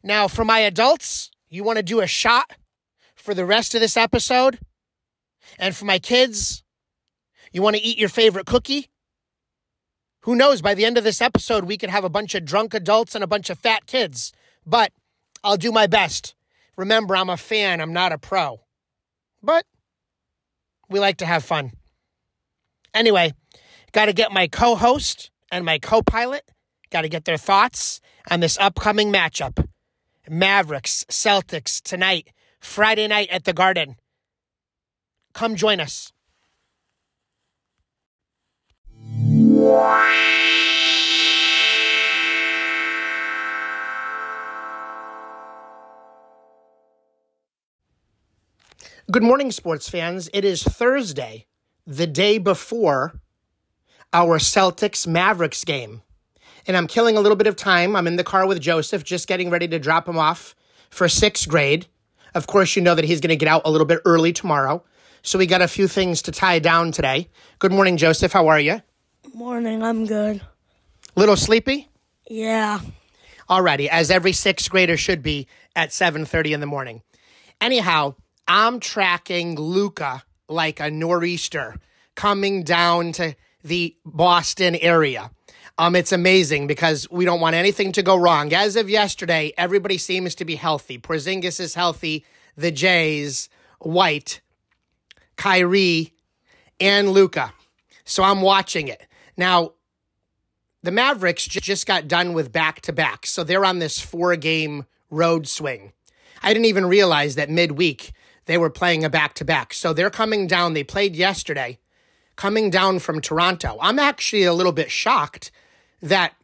Now, 0.02 0.28
for 0.28 0.44
my 0.44 0.60
adults, 0.60 1.30
You 1.52 1.64
want 1.64 1.76
to 1.76 1.82
do 1.82 2.00
a 2.00 2.06
shot 2.06 2.56
for 3.14 3.34
the 3.34 3.44
rest 3.44 3.74
of 3.74 3.82
this 3.82 3.94
episode? 3.94 4.58
And 5.58 5.76
for 5.76 5.84
my 5.84 5.98
kids, 5.98 6.64
you 7.52 7.60
want 7.60 7.76
to 7.76 7.82
eat 7.82 7.98
your 7.98 8.08
favorite 8.08 8.46
cookie? 8.46 8.88
Who 10.20 10.34
knows? 10.34 10.62
By 10.62 10.72
the 10.72 10.86
end 10.86 10.96
of 10.96 11.04
this 11.04 11.20
episode, 11.20 11.64
we 11.64 11.76
could 11.76 11.90
have 11.90 12.04
a 12.04 12.08
bunch 12.08 12.34
of 12.34 12.46
drunk 12.46 12.72
adults 12.72 13.14
and 13.14 13.22
a 13.22 13.26
bunch 13.26 13.50
of 13.50 13.58
fat 13.58 13.84
kids. 13.84 14.32
But 14.64 14.92
I'll 15.44 15.58
do 15.58 15.70
my 15.70 15.86
best. 15.86 16.34
Remember, 16.78 17.14
I'm 17.14 17.28
a 17.28 17.36
fan, 17.36 17.82
I'm 17.82 17.92
not 17.92 18.12
a 18.12 18.18
pro. 18.18 18.62
But 19.42 19.66
we 20.88 21.00
like 21.00 21.18
to 21.18 21.26
have 21.26 21.44
fun. 21.44 21.72
Anyway, 22.94 23.34
got 23.92 24.06
to 24.06 24.12
get 24.12 24.32
my 24.32 24.48
co 24.48 24.74
host 24.74 25.30
and 25.50 25.64
my 25.64 25.78
co 25.78 26.02
pilot, 26.02 26.50
got 26.90 27.02
to 27.02 27.08
get 27.08 27.24
their 27.24 27.36
thoughts 27.36 28.00
on 28.30 28.40
this 28.40 28.58
upcoming 28.58 29.12
matchup. 29.12 29.68
Mavericks, 30.28 31.04
Celtics 31.10 31.80
tonight, 31.82 32.28
Friday 32.60 33.06
night 33.06 33.28
at 33.30 33.44
the 33.44 33.52
Garden. 33.52 33.96
Come 35.34 35.56
join 35.56 35.80
us. 35.80 36.12
Good 49.10 49.22
morning, 49.22 49.50
sports 49.50 49.88
fans. 49.88 50.30
It 50.32 50.44
is 50.44 50.62
Thursday, 50.62 51.46
the 51.86 52.06
day 52.06 52.38
before 52.38 53.20
our 54.12 54.38
Celtics 54.38 55.06
Mavericks 55.06 55.64
game. 55.64 56.02
And 56.66 56.76
I'm 56.76 56.86
killing 56.86 57.16
a 57.16 57.20
little 57.20 57.36
bit 57.36 57.46
of 57.46 57.56
time. 57.56 57.96
I'm 57.96 58.06
in 58.06 58.16
the 58.16 58.24
car 58.24 58.46
with 58.46 58.60
Joseph, 58.60 59.04
just 59.04 59.26
getting 59.26 59.50
ready 59.50 59.66
to 59.68 59.78
drop 59.78 60.08
him 60.08 60.18
off 60.18 60.54
for 60.90 61.08
sixth 61.08 61.48
grade. 61.48 61.86
Of 62.34 62.46
course, 62.46 62.76
you 62.76 62.82
know 62.82 62.94
that 62.94 63.04
he's 63.04 63.20
going 63.20 63.30
to 63.30 63.36
get 63.36 63.48
out 63.48 63.62
a 63.64 63.70
little 63.70 63.86
bit 63.86 64.00
early 64.04 64.32
tomorrow. 64.32 64.82
So 65.22 65.38
we 65.38 65.46
got 65.46 65.62
a 65.62 65.68
few 65.68 65.88
things 65.88 66.22
to 66.22 66.32
tie 66.32 66.58
down 66.58 66.92
today. 66.92 67.28
Good 67.58 67.72
morning, 67.72 67.96
Joseph. 67.96 68.32
How 68.32 68.48
are 68.48 68.60
you? 68.60 68.82
Morning, 69.34 69.82
I'm 69.82 70.06
good. 70.06 70.40
Little 71.14 71.36
sleepy? 71.36 71.88
Yeah. 72.28 72.80
Alrighty, 73.48 73.88
as 73.88 74.10
every 74.10 74.32
sixth 74.32 74.70
grader 74.70 74.96
should 74.96 75.22
be 75.22 75.46
at 75.76 75.90
7:30 75.90 76.52
in 76.52 76.60
the 76.60 76.66
morning. 76.66 77.02
Anyhow, 77.60 78.14
I'm 78.48 78.80
tracking 78.80 79.56
Luka 79.56 80.22
like 80.48 80.80
a 80.80 80.90
nor'easter 80.90 81.76
coming 82.14 82.62
down 82.62 83.12
to 83.12 83.34
the 83.62 83.96
Boston 84.04 84.76
area. 84.76 85.30
Um, 85.78 85.96
it's 85.96 86.12
amazing 86.12 86.66
because 86.66 87.10
we 87.10 87.24
don't 87.24 87.40
want 87.40 87.56
anything 87.56 87.92
to 87.92 88.02
go 88.02 88.16
wrong. 88.16 88.52
As 88.52 88.76
of 88.76 88.90
yesterday, 88.90 89.52
everybody 89.56 89.98
seems 89.98 90.34
to 90.36 90.44
be 90.44 90.56
healthy. 90.56 90.98
Porzingis 90.98 91.60
is 91.60 91.74
healthy. 91.74 92.24
The 92.56 92.70
Jays, 92.70 93.48
White, 93.78 94.40
Kyrie, 95.36 96.12
and 96.78 97.10
Luka. 97.10 97.52
So 98.04 98.22
I'm 98.22 98.42
watching 98.42 98.88
it 98.88 99.06
now. 99.36 99.72
The 100.84 100.90
Mavericks 100.90 101.46
just 101.46 101.86
got 101.86 102.08
done 102.08 102.32
with 102.32 102.50
back 102.50 102.80
to 102.82 102.92
back, 102.92 103.24
so 103.24 103.44
they're 103.44 103.64
on 103.64 103.78
this 103.78 104.00
four 104.00 104.34
game 104.34 104.84
road 105.10 105.46
swing. 105.46 105.92
I 106.42 106.52
didn't 106.52 106.66
even 106.66 106.86
realize 106.86 107.36
that 107.36 107.48
midweek 107.48 108.12
they 108.46 108.58
were 108.58 108.70
playing 108.70 109.04
a 109.04 109.10
back 109.10 109.34
to 109.34 109.44
back. 109.44 109.74
So 109.74 109.92
they're 109.92 110.10
coming 110.10 110.46
down. 110.46 110.74
They 110.74 110.84
played 110.84 111.14
yesterday, 111.14 111.78
coming 112.36 112.70
down 112.70 112.98
from 112.98 113.20
Toronto. 113.20 113.78
I'm 113.80 113.98
actually 113.98 114.44
a 114.44 114.52
little 114.52 114.72
bit 114.72 114.90
shocked 114.90 115.50
that 116.00 116.34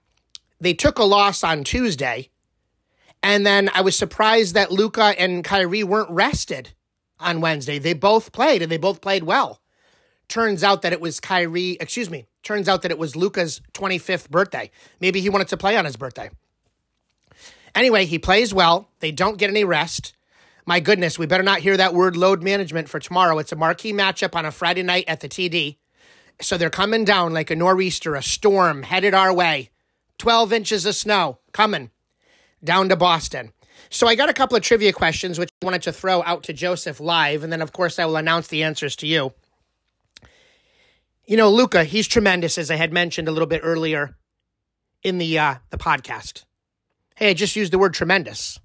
they 0.60 0.74
took 0.74 0.98
a 0.98 1.04
loss 1.04 1.42
on 1.42 1.64
Tuesday. 1.64 2.30
And 3.22 3.44
then 3.46 3.70
I 3.74 3.80
was 3.80 3.96
surprised 3.96 4.54
that 4.54 4.70
Luka 4.70 5.14
and 5.18 5.42
Kyrie 5.42 5.84
weren't 5.84 6.10
rested 6.10 6.74
on 7.18 7.40
Wednesday. 7.40 7.78
They 7.78 7.94
both 7.94 8.32
played 8.32 8.62
and 8.62 8.70
they 8.70 8.78
both 8.78 9.00
played 9.00 9.24
well. 9.24 9.60
Turns 10.28 10.62
out 10.62 10.82
that 10.82 10.92
it 10.92 11.00
was 11.00 11.20
Kyrie, 11.20 11.78
excuse 11.80 12.10
me, 12.10 12.26
turns 12.42 12.68
out 12.68 12.82
that 12.82 12.90
it 12.90 12.98
was 12.98 13.16
Luka's 13.16 13.62
25th 13.72 14.28
birthday. 14.30 14.70
Maybe 15.00 15.20
he 15.20 15.30
wanted 15.30 15.48
to 15.48 15.56
play 15.56 15.76
on 15.76 15.84
his 15.84 15.96
birthday. 15.96 16.30
Anyway, 17.74 18.04
he 18.04 18.18
plays 18.18 18.52
well. 18.52 18.90
They 19.00 19.10
don't 19.10 19.38
get 19.38 19.50
any 19.50 19.64
rest. 19.64 20.14
My 20.68 20.80
goodness, 20.80 21.18
we 21.18 21.24
better 21.24 21.42
not 21.42 21.60
hear 21.60 21.78
that 21.78 21.94
word 21.94 22.14
load 22.14 22.42
management 22.42 22.90
for 22.90 22.98
tomorrow. 22.98 23.38
It's 23.38 23.52
a 23.52 23.56
marquee 23.56 23.94
matchup 23.94 24.36
on 24.36 24.44
a 24.44 24.50
Friday 24.50 24.82
night 24.82 25.06
at 25.08 25.20
the 25.20 25.26
TD. 25.28 25.78
So 26.42 26.58
they're 26.58 26.68
coming 26.68 27.06
down 27.06 27.32
like 27.32 27.50
a 27.50 27.56
nor'easter, 27.56 28.14
a 28.14 28.22
storm 28.22 28.82
headed 28.82 29.14
our 29.14 29.32
way. 29.32 29.70
12 30.18 30.52
inches 30.52 30.84
of 30.84 30.94
snow 30.94 31.38
coming 31.52 31.90
down 32.62 32.90
to 32.90 32.96
Boston. 32.96 33.54
So 33.88 34.06
I 34.06 34.14
got 34.14 34.28
a 34.28 34.34
couple 34.34 34.58
of 34.58 34.62
trivia 34.62 34.92
questions 34.92 35.38
which 35.38 35.48
I 35.62 35.64
wanted 35.64 35.80
to 35.84 35.92
throw 35.92 36.22
out 36.24 36.42
to 36.42 36.52
Joseph 36.52 37.00
live, 37.00 37.42
and 37.42 37.50
then 37.50 37.62
of 37.62 37.72
course 37.72 37.98
I 37.98 38.04
will 38.04 38.18
announce 38.18 38.48
the 38.48 38.62
answers 38.62 38.94
to 38.96 39.06
you. 39.06 39.32
You 41.26 41.38
know, 41.38 41.48
Luka, 41.48 41.84
he's 41.84 42.06
tremendous, 42.06 42.58
as 42.58 42.70
I 42.70 42.76
had 42.76 42.92
mentioned 42.92 43.26
a 43.26 43.32
little 43.32 43.48
bit 43.48 43.62
earlier 43.64 44.18
in 45.02 45.16
the 45.16 45.38
uh, 45.38 45.54
the 45.70 45.78
podcast. 45.78 46.44
Hey, 47.14 47.30
I 47.30 47.32
just 47.32 47.56
used 47.56 47.72
the 47.72 47.78
word 47.78 47.94
tremendous. 47.94 48.60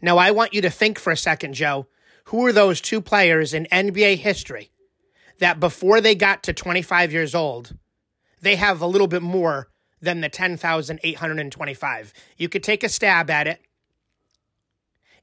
Now, 0.00 0.18
I 0.18 0.30
want 0.30 0.54
you 0.54 0.62
to 0.62 0.70
think 0.70 1.00
for 1.00 1.10
a 1.10 1.16
second, 1.16 1.54
Joe. 1.54 1.88
Who 2.26 2.46
are 2.46 2.52
those 2.52 2.80
two 2.80 3.00
players 3.00 3.52
in 3.52 3.66
NBA 3.72 4.18
history 4.18 4.70
that 5.40 5.58
before 5.58 6.00
they 6.00 6.14
got 6.14 6.44
to 6.44 6.52
25 6.52 7.12
years 7.12 7.34
old, 7.34 7.74
they 8.44 8.56
have 8.56 8.80
a 8.80 8.86
little 8.86 9.06
bit 9.06 9.22
more 9.22 9.68
than 10.00 10.20
the 10.20 10.28
10,825? 10.28 12.12
You 12.36 12.48
could 12.48 12.62
take 12.62 12.84
a 12.84 12.88
stab 12.88 13.30
at 13.30 13.46
it, 13.46 13.60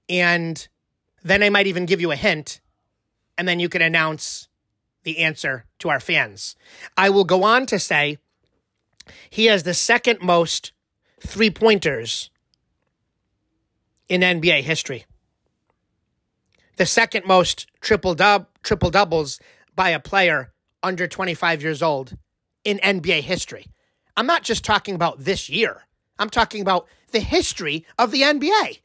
and 0.10 0.68
then 1.24 1.44
I 1.44 1.50
might 1.50 1.68
even 1.68 1.86
give 1.86 2.02
you 2.02 2.12
a 2.12 2.16
hint, 2.16 2.62
and 3.38 3.48
then 3.48 3.60
you 3.60 3.70
could 3.70 3.82
announce 3.82 4.48
the 5.04 5.20
answer 5.20 5.66
to 5.80 5.90
our 5.90 6.00
fans. 6.00 6.56
I 6.98 7.10
will 7.10 7.24
go 7.24 7.44
on 7.44 7.66
to 7.68 7.80
say 7.80 8.18
he 9.30 9.46
has 9.46 9.64
the 9.64 9.74
second 9.74 10.22
most 10.22 10.74
three 11.20 11.50
pointers 11.50 12.30
in 14.10 14.22
NBA 14.22 14.62
history. 14.62 15.06
The 16.78 16.86
second 16.86 17.26
most 17.26 17.68
triple 17.80 18.16
dub 18.16 18.48
triple 18.64 18.90
doubles 18.90 19.40
by 19.76 19.90
a 19.90 20.00
player 20.00 20.52
under 20.84 21.08
25 21.08 21.62
years 21.62 21.82
old 21.82 22.18
in 22.64 22.78
NBA 22.80 23.22
history. 23.22 23.66
I'm 24.16 24.28
not 24.28 24.44
just 24.44 24.64
talking 24.64 24.96
about 24.96 25.20
this 25.20 25.50
year. 25.50 25.84
I'm 26.20 26.30
talking 26.30 26.62
about 26.62 26.88
the 27.12 27.20
history 27.20 27.86
of 27.98 28.12
the 28.12 28.22
NBA. 28.22 28.80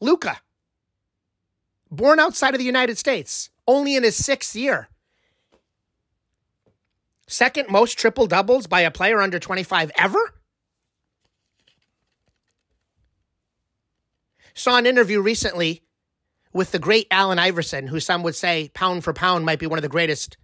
Luka, 0.00 0.38
born 1.90 2.20
outside 2.20 2.54
of 2.54 2.58
the 2.58 2.64
United 2.64 2.98
States, 2.98 3.50
only 3.66 3.96
in 3.96 4.02
his 4.02 4.16
sixth 4.16 4.54
year. 4.54 4.88
Second 7.26 7.68
most 7.68 7.98
triple 7.98 8.26
doubles 8.26 8.66
by 8.66 8.80
a 8.80 8.90
player 8.90 9.20
under 9.20 9.38
25 9.38 9.92
ever? 9.96 10.18
Saw 14.54 14.78
an 14.78 14.86
interview 14.86 15.20
recently 15.20 15.82
with 16.52 16.72
the 16.72 16.78
great 16.78 17.06
Allen 17.10 17.38
Iverson, 17.38 17.86
who 17.86 18.00
some 18.00 18.22
would 18.22 18.34
say, 18.34 18.70
pound 18.74 19.04
for 19.04 19.12
pound, 19.12 19.44
might 19.44 19.58
be 19.58 19.66
one 19.66 19.78
of 19.78 19.82
the 19.82 19.88
greatest 19.88 20.36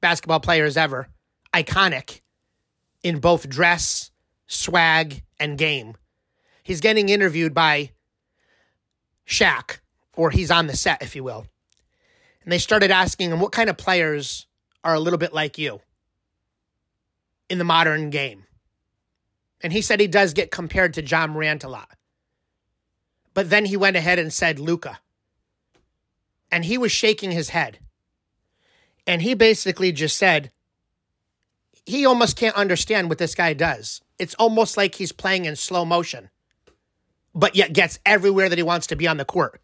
basketball 0.00 0.40
players 0.40 0.76
ever. 0.76 1.08
Iconic 1.54 2.20
in 3.02 3.18
both 3.18 3.48
dress, 3.48 4.10
swag, 4.46 5.22
and 5.38 5.58
game. 5.58 5.96
He's 6.62 6.80
getting 6.80 7.08
interviewed 7.08 7.54
by 7.54 7.90
Shaq, 9.26 9.78
or 10.16 10.30
he's 10.30 10.50
on 10.50 10.66
the 10.66 10.76
set, 10.76 11.02
if 11.02 11.16
you 11.16 11.24
will. 11.24 11.46
And 12.44 12.52
they 12.52 12.58
started 12.58 12.90
asking 12.90 13.30
him, 13.30 13.40
What 13.40 13.52
kind 13.52 13.70
of 13.70 13.76
players 13.76 14.46
are 14.84 14.94
a 14.94 15.00
little 15.00 15.18
bit 15.18 15.32
like 15.32 15.58
you 15.58 15.80
in 17.48 17.58
the 17.58 17.64
modern 17.64 18.10
game? 18.10 18.44
And 19.60 19.72
he 19.72 19.80
said 19.80 20.00
he 20.00 20.08
does 20.08 20.32
get 20.32 20.50
compared 20.50 20.94
to 20.94 21.04
Ja 21.04 21.26
Morant 21.26 21.64
a 21.64 21.68
lot. 21.68 21.90
But 23.34 23.48
then 23.48 23.64
he 23.64 23.76
went 23.76 23.96
ahead 23.96 24.18
and 24.18 24.32
said 24.32 24.58
Luka. 24.58 25.00
And 26.50 26.64
he 26.64 26.76
was 26.76 26.92
shaking 26.92 27.30
his 27.30 27.50
head. 27.50 27.78
And 29.06 29.22
he 29.22 29.34
basically 29.34 29.92
just 29.92 30.16
said, 30.16 30.50
he 31.84 32.06
almost 32.06 32.36
can't 32.36 32.56
understand 32.56 33.08
what 33.08 33.18
this 33.18 33.34
guy 33.34 33.54
does. 33.54 34.00
It's 34.18 34.34
almost 34.34 34.76
like 34.76 34.94
he's 34.94 35.12
playing 35.12 35.44
in 35.44 35.56
slow 35.56 35.84
motion, 35.84 36.30
but 37.34 37.56
yet 37.56 37.72
gets 37.72 37.98
everywhere 38.06 38.48
that 38.48 38.58
he 38.58 38.62
wants 38.62 38.86
to 38.88 38.96
be 38.96 39.08
on 39.08 39.16
the 39.16 39.24
court. 39.24 39.60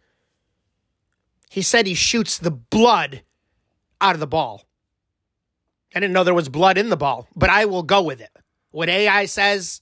He 1.50 1.62
said 1.62 1.86
he 1.86 1.94
shoots 1.94 2.38
the 2.38 2.50
blood 2.50 3.22
out 4.00 4.14
of 4.14 4.20
the 4.20 4.26
ball. 4.26 4.64
I 5.94 6.00
didn't 6.00 6.12
know 6.12 6.24
there 6.24 6.34
was 6.34 6.48
blood 6.48 6.76
in 6.76 6.90
the 6.90 6.96
ball, 6.96 7.28
but 7.34 7.50
I 7.50 7.64
will 7.64 7.82
go 7.82 8.02
with 8.02 8.20
it. 8.20 8.30
What 8.70 8.88
AI 8.88 9.24
says, 9.24 9.80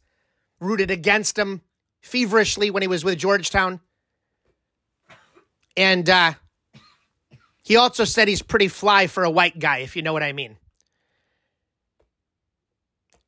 rooted 0.61 0.91
against 0.91 1.37
him 1.39 1.63
feverishly 2.01 2.71
when 2.71 2.83
he 2.83 2.89
was 2.89 3.05
with 3.05 3.19
Georgetown. 3.19 3.81
And 5.77 6.09
uh, 6.09 6.35
he 7.63 7.77
also 7.77 8.05
said 8.05 8.29
he's 8.29 8.43
pretty 8.43 8.69
fly 8.69 9.09
for 9.09 9.25
a 9.25 9.31
white 9.31 9.59
guy, 9.59 9.79
if 9.79 9.97
you 9.97 10.03
know 10.03 10.13
what 10.13 10.23
I 10.23 10.33
mean. 10.33 10.57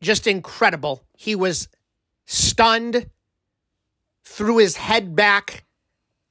Just 0.00 0.26
incredible. 0.26 1.02
He 1.16 1.34
was 1.34 1.68
stunned, 2.26 3.10
threw 4.24 4.58
his 4.58 4.76
head 4.76 5.16
back, 5.16 5.64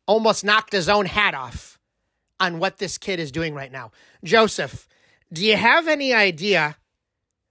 almost 0.05 0.45
knocked 0.45 0.71
his 0.71 0.87
own 0.87 1.05
hat 1.05 1.33
off 1.33 1.79
on 2.39 2.59
what 2.59 2.77
this 2.77 2.97
kid 2.97 3.19
is 3.19 3.31
doing 3.31 3.53
right 3.53 3.71
now. 3.71 3.91
Joseph, 4.23 4.87
do 5.31 5.43
you 5.43 5.57
have 5.57 5.87
any 5.87 6.13
idea 6.13 6.77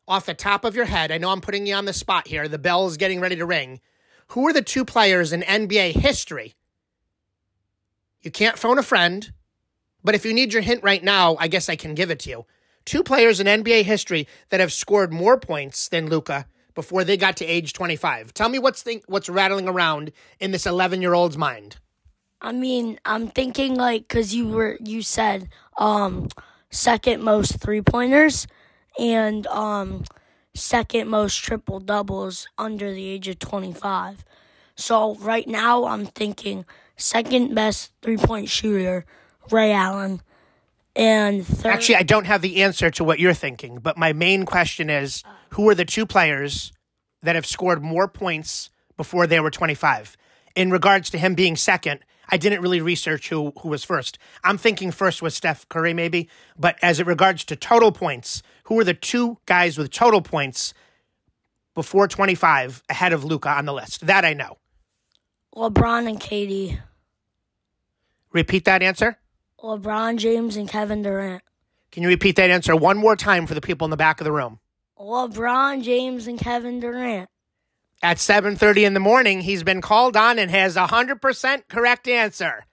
off 0.09 0.26
the 0.26 0.35
top 0.35 0.64
of 0.64 0.74
your 0.74 0.85
head? 0.87 1.12
I 1.12 1.18
know 1.18 1.31
I'm 1.31 1.40
putting 1.40 1.66
you 1.66 1.74
on 1.74 1.85
the 1.85 1.92
spot 1.92 2.29
here. 2.29 2.48
The 2.48 2.59
bell 2.59 2.87
is 2.87 2.96
getting 2.96 3.20
ready 3.20 3.37
to 3.37 3.46
ring. 3.46 3.81
Who 4.29 4.46
are 4.48 4.52
the 4.52 4.62
two 4.62 4.85
players 4.85 5.33
in 5.33 5.42
NBA 5.42 5.92
history? 5.92 6.55
You 8.22 8.31
can't 8.31 8.59
phone 8.59 8.79
a 8.79 8.83
friend, 8.83 9.33
but 10.02 10.14
if 10.14 10.24
you 10.24 10.33
need 10.33 10.52
your 10.52 10.62
hint 10.62 10.83
right 10.83 11.02
now, 11.02 11.37
I 11.38 11.48
guess 11.48 11.68
I 11.68 11.76
can 11.76 11.94
give 11.94 12.11
it 12.11 12.20
to 12.20 12.31
you. 12.31 12.46
Two 12.87 13.03
players 13.03 13.40
in 13.40 13.46
NBA 13.49 13.83
history 13.83 14.29
that 14.49 14.61
have 14.61 14.72
scored 14.72 15.12
more 15.12 15.38
points 15.38 15.88
than 15.88 16.09
Luka 16.09 16.46
before 16.75 17.03
they 17.03 17.16
got 17.16 17.37
to 17.38 17.44
age 17.44 17.72
25. 17.72 18.33
Tell 18.33 18.49
me 18.49 18.61
what's 18.61 18.81
think, 18.81 19.03
what's 19.09 19.29
rattling 19.29 19.68
around 19.68 20.12
in 20.38 20.53
this 20.53 20.66
11 20.66 21.03
year 21.03 21.12
old's 21.12 21.37
mind. 21.37 21.77
I 22.40 22.53
mean, 22.53 23.01
I'm 23.05 23.27
thinking 23.27 23.75
like 23.75 24.07
because 24.07 24.35
you 24.35 24.49
were 24.49 24.79
you 24.81 25.03
said 25.03 25.49
um 25.79 26.29
second 26.70 27.22
most 27.22 27.59
three 27.61 27.83
pointers 27.83 28.46
and 28.99 29.46
um 29.49 30.05
second 30.55 31.09
most 31.09 31.37
triple 31.42 31.81
doubles 31.81 32.46
under 32.57 32.92
the 32.92 33.09
age 33.09 33.27
of 33.27 33.40
25. 33.40 34.25
So 34.77 35.16
right 35.16 35.49
now 35.49 35.87
I'm 35.87 36.07
thinking 36.07 36.64
second 36.96 37.53
best 37.55 37.92
three 38.01 38.18
point 38.18 38.49
shooter 38.49 39.07
Ray 39.51 39.72
Allen 39.72 40.20
and 40.96 41.46
third, 41.46 41.70
Actually, 41.72 41.96
I 41.96 42.02
don't 42.02 42.24
have 42.24 42.42
the 42.42 42.62
answer 42.62 42.90
to 42.90 43.04
what 43.04 43.18
you're 43.18 43.35
thinking, 43.35 43.78
but 43.78 43.98
my 43.98 44.12
main 44.12 44.44
question 44.46 44.88
is 44.90 45.22
who 45.50 45.68
are 45.68 45.74
the 45.74 45.85
two 45.85 46.06
players 46.06 46.72
that 47.22 47.35
have 47.35 47.46
scored 47.46 47.82
more 47.82 48.09
points 48.09 48.70
before 48.96 49.26
they 49.26 49.38
were 49.40 49.50
25? 49.50 50.16
In 50.54 50.70
regards 50.70 51.11
to 51.11 51.18
him 51.18 51.35
being 51.35 51.54
second, 51.54 52.00
I 52.28 52.38
didn't 52.38 52.62
really 52.62 52.80
research 52.80 53.28
who, 53.28 53.52
who 53.61 53.68
was 53.68 53.85
first. 53.85 54.18
I'm 54.42 54.59
thinking 54.59 54.90
first 54.90 55.22
was 55.22 55.35
Steph 55.35 55.68
Curry, 55.68 55.94
maybe. 55.94 56.28
But 56.59 56.78
as 56.82 56.98
it 56.98 57.06
regards 57.06 57.44
to 57.44 57.56
total 57.56 57.92
points, 57.92 58.42
who 58.64 58.78
are 58.80 58.85
the 58.85 58.94
two 58.94 59.38
guys 59.46 59.78
with 59.78 59.90
total 59.90 60.22
points 60.22 60.74
before 61.74 62.09
25 62.09 62.82
ahead 62.88 63.12
of 63.12 63.22
Luka 63.22 63.50
on 63.50 63.66
the 63.66 63.72
list? 63.74 64.06
That 64.06 64.24
I 64.24 64.32
know. 64.32 64.56
LeBron 65.54 66.09
and 66.09 66.20
KD. 66.20 66.80
Repeat 68.32 68.64
that 68.64 68.82
answer. 68.82 69.18
LeBron 69.66 70.16
James 70.16 70.57
and 70.57 70.68
Kevin 70.68 71.02
Durant. 71.02 71.42
Can 71.90 72.05
you 72.05 72.09
repeat 72.09 72.37
that 72.37 72.50
answer 72.50 72.76
one 72.76 72.96
more 72.96 73.16
time 73.16 73.48
for 73.48 73.55
the 73.55 73.61
people 73.61 73.85
in 73.85 73.90
the 73.90 73.96
back 73.96 74.20
of 74.20 74.24
the 74.24 74.31
room? 74.31 74.61
LeBron 74.96 75.83
James 75.83 76.29
and 76.29 76.38
Kevin 76.38 76.79
Durant. 76.79 77.29
At 78.00 78.18
7:30 78.18 78.85
in 78.85 78.94
the 78.94 79.00
morning, 79.00 79.40
he's 79.40 79.64
been 79.64 79.81
called 79.81 80.16
on 80.16 80.38
and 80.38 80.52
has 80.52 80.76
a 80.76 80.87
100% 80.87 81.66
correct 81.68 82.07
answer. 82.07 82.64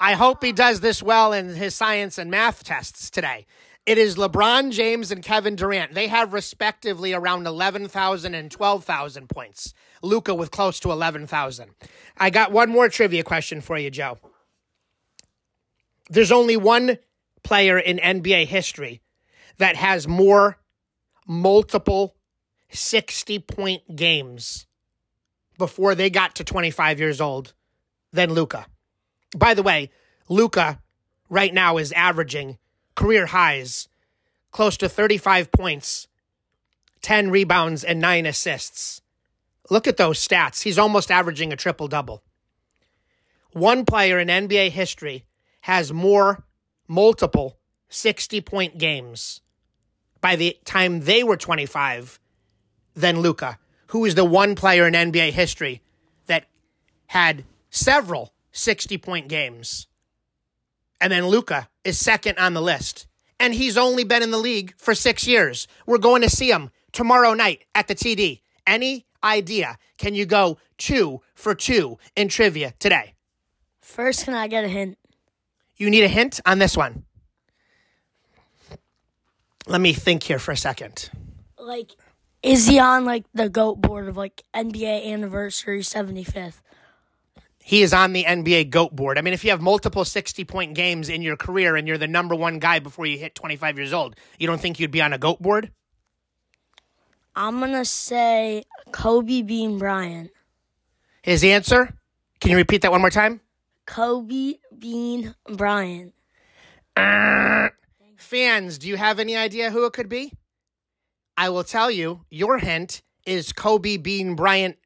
I 0.00 0.14
hope 0.14 0.42
he 0.42 0.52
does 0.52 0.80
this 0.80 1.02
well 1.02 1.34
in 1.34 1.54
his 1.54 1.74
science 1.74 2.16
and 2.16 2.30
math 2.30 2.64
tests 2.64 3.10
today. 3.10 3.44
It 3.84 3.98
is 3.98 4.16
LeBron 4.16 4.70
James 4.70 5.10
and 5.12 5.22
Kevin 5.22 5.54
Durant. 5.54 5.92
They 5.92 6.06
have 6.06 6.32
respectively 6.32 7.12
around 7.12 7.46
11,000 7.46 8.34
and 8.34 8.50
12,000 8.50 9.28
points. 9.28 9.74
Luka 10.02 10.34
with 10.34 10.50
close 10.50 10.80
to 10.80 10.92
11,000. 10.92 11.72
I 12.16 12.30
got 12.30 12.52
one 12.52 12.70
more 12.70 12.88
trivia 12.88 13.22
question 13.22 13.60
for 13.60 13.76
you, 13.76 13.90
Joe. 13.90 14.18
There's 16.10 16.32
only 16.32 16.56
one 16.56 16.98
player 17.42 17.78
in 17.78 17.98
NBA 17.98 18.46
history 18.46 19.00
that 19.58 19.76
has 19.76 20.08
more 20.08 20.58
multiple 21.26 22.16
60 22.70 23.38
point 23.40 23.96
games 23.96 24.66
before 25.58 25.94
they 25.94 26.10
got 26.10 26.36
to 26.36 26.44
25 26.44 27.00
years 27.00 27.20
old 27.20 27.54
than 28.12 28.32
Luka. 28.32 28.66
By 29.36 29.54
the 29.54 29.62
way, 29.62 29.90
Luka 30.28 30.80
right 31.28 31.52
now 31.52 31.76
is 31.76 31.92
averaging 31.92 32.58
career 32.94 33.26
highs 33.26 33.88
close 34.50 34.76
to 34.78 34.88
35 34.88 35.52
points, 35.52 36.08
10 37.02 37.30
rebounds, 37.30 37.84
and 37.84 38.00
9 38.00 38.26
assists. 38.26 39.02
Look 39.70 39.86
at 39.86 39.98
those 39.98 40.26
stats. 40.26 40.62
He's 40.62 40.78
almost 40.78 41.10
averaging 41.10 41.52
a 41.52 41.56
triple 41.56 41.88
double. 41.88 42.22
One 43.52 43.84
player 43.84 44.18
in 44.18 44.28
NBA 44.28 44.70
history 44.70 45.24
has 45.68 45.92
more 45.92 46.46
multiple 46.88 47.58
60 47.90 48.40
point 48.40 48.78
games 48.78 49.42
by 50.22 50.34
the 50.34 50.56
time 50.64 51.00
they 51.00 51.22
were 51.22 51.36
25 51.36 52.18
than 52.94 53.20
Luka, 53.20 53.58
who 53.88 54.06
is 54.06 54.14
the 54.14 54.24
one 54.24 54.54
player 54.54 54.86
in 54.86 54.94
NBA 54.94 55.32
history 55.32 55.82
that 56.24 56.46
had 57.08 57.44
several 57.68 58.32
60 58.52 58.96
point 58.96 59.28
games. 59.28 59.88
And 61.02 61.12
then 61.12 61.26
Luka 61.26 61.68
is 61.84 61.98
second 61.98 62.38
on 62.38 62.54
the 62.54 62.62
list. 62.62 63.06
And 63.38 63.52
he's 63.52 63.76
only 63.76 64.04
been 64.04 64.22
in 64.22 64.30
the 64.30 64.38
league 64.38 64.72
for 64.78 64.94
six 64.94 65.26
years. 65.28 65.68
We're 65.86 65.98
going 65.98 66.22
to 66.22 66.30
see 66.30 66.50
him 66.50 66.70
tomorrow 66.92 67.34
night 67.34 67.66
at 67.74 67.88
the 67.88 67.94
TD. 67.94 68.40
Any 68.66 69.04
idea? 69.22 69.76
Can 69.98 70.14
you 70.14 70.24
go 70.24 70.56
two 70.78 71.20
for 71.34 71.54
two 71.54 71.98
in 72.16 72.28
trivia 72.28 72.72
today? 72.78 73.14
First, 73.82 74.24
can 74.24 74.32
I 74.32 74.48
get 74.48 74.64
a 74.64 74.68
hint? 74.68 74.96
You 75.78 75.90
need 75.90 76.04
a 76.04 76.08
hint 76.08 76.40
on 76.44 76.58
this 76.58 76.76
one. 76.76 77.04
Let 79.66 79.80
me 79.80 79.92
think 79.92 80.24
here 80.24 80.38
for 80.38 80.52
a 80.52 80.56
second. 80.56 81.10
Like, 81.58 81.92
is 82.42 82.66
he 82.66 82.78
on 82.78 83.04
like 83.04 83.24
the 83.32 83.48
GOAT 83.48 83.80
board 83.80 84.08
of 84.08 84.16
like 84.16 84.42
NBA 84.54 85.06
anniversary 85.12 85.80
75th? 85.80 86.60
He 87.62 87.82
is 87.82 87.92
on 87.92 88.14
the 88.14 88.24
NBA 88.24 88.70
GOAT 88.70 88.96
board. 88.96 89.18
I 89.18 89.20
mean, 89.20 89.34
if 89.34 89.44
you 89.44 89.50
have 89.50 89.60
multiple 89.60 90.04
60 90.04 90.44
point 90.44 90.74
games 90.74 91.08
in 91.08 91.20
your 91.20 91.36
career 91.36 91.76
and 91.76 91.86
you're 91.86 91.98
the 91.98 92.08
number 92.08 92.34
one 92.34 92.58
guy 92.58 92.78
before 92.78 93.04
you 93.06 93.18
hit 93.18 93.34
25 93.34 93.76
years 93.76 93.92
old, 93.92 94.16
you 94.38 94.46
don't 94.46 94.60
think 94.60 94.80
you'd 94.80 94.90
be 94.90 95.02
on 95.02 95.12
a 95.12 95.18
GOAT 95.18 95.40
board? 95.42 95.70
I'm 97.36 97.58
going 97.58 97.72
to 97.72 97.84
say 97.84 98.64
Kobe 98.90 99.42
Bean 99.42 99.78
Bryant. 99.78 100.30
His 101.22 101.44
answer? 101.44 101.94
Can 102.40 102.52
you 102.52 102.56
repeat 102.56 102.82
that 102.82 102.90
one 102.90 103.02
more 103.02 103.10
time? 103.10 103.42
Kobe 103.88 104.58
Bean 104.78 105.34
Bryant. 105.46 106.12
Uh, 106.94 107.68
fans, 108.18 108.78
do 108.78 108.86
you 108.86 108.96
have 108.96 109.18
any 109.18 109.34
idea 109.34 109.70
who 109.70 109.86
it 109.86 109.94
could 109.94 110.10
be? 110.10 110.32
I 111.38 111.48
will 111.48 111.64
tell 111.64 111.90
you, 111.90 112.20
your 112.30 112.58
hint 112.58 113.02
is 113.24 113.52
Kobe 113.52 113.96
Bean 113.96 114.36
Bryant 114.36 114.76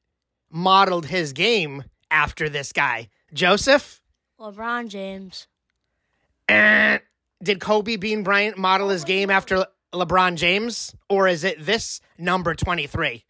modeled 0.51 1.07
his 1.07 1.33
game 1.33 1.83
after 2.13 2.49
this 2.49 2.73
guy. 2.73 3.09
Joseph? 3.35 4.01
LeBron 4.39 4.89
James. 4.89 5.49
Uh, 6.49 6.99
did 7.43 7.61
Kobe 7.61 7.97
Bean 7.97 8.23
Bryant 8.23 8.57
model 8.57 8.89
his 8.89 9.03
game 9.03 9.31
after 9.31 9.67
LeBron 9.93 10.37
James? 10.37 10.95
Or 11.09 11.27
is 11.27 11.43
it 11.43 11.65
this 11.65 12.01
number 12.19 12.55
23? 12.55 13.25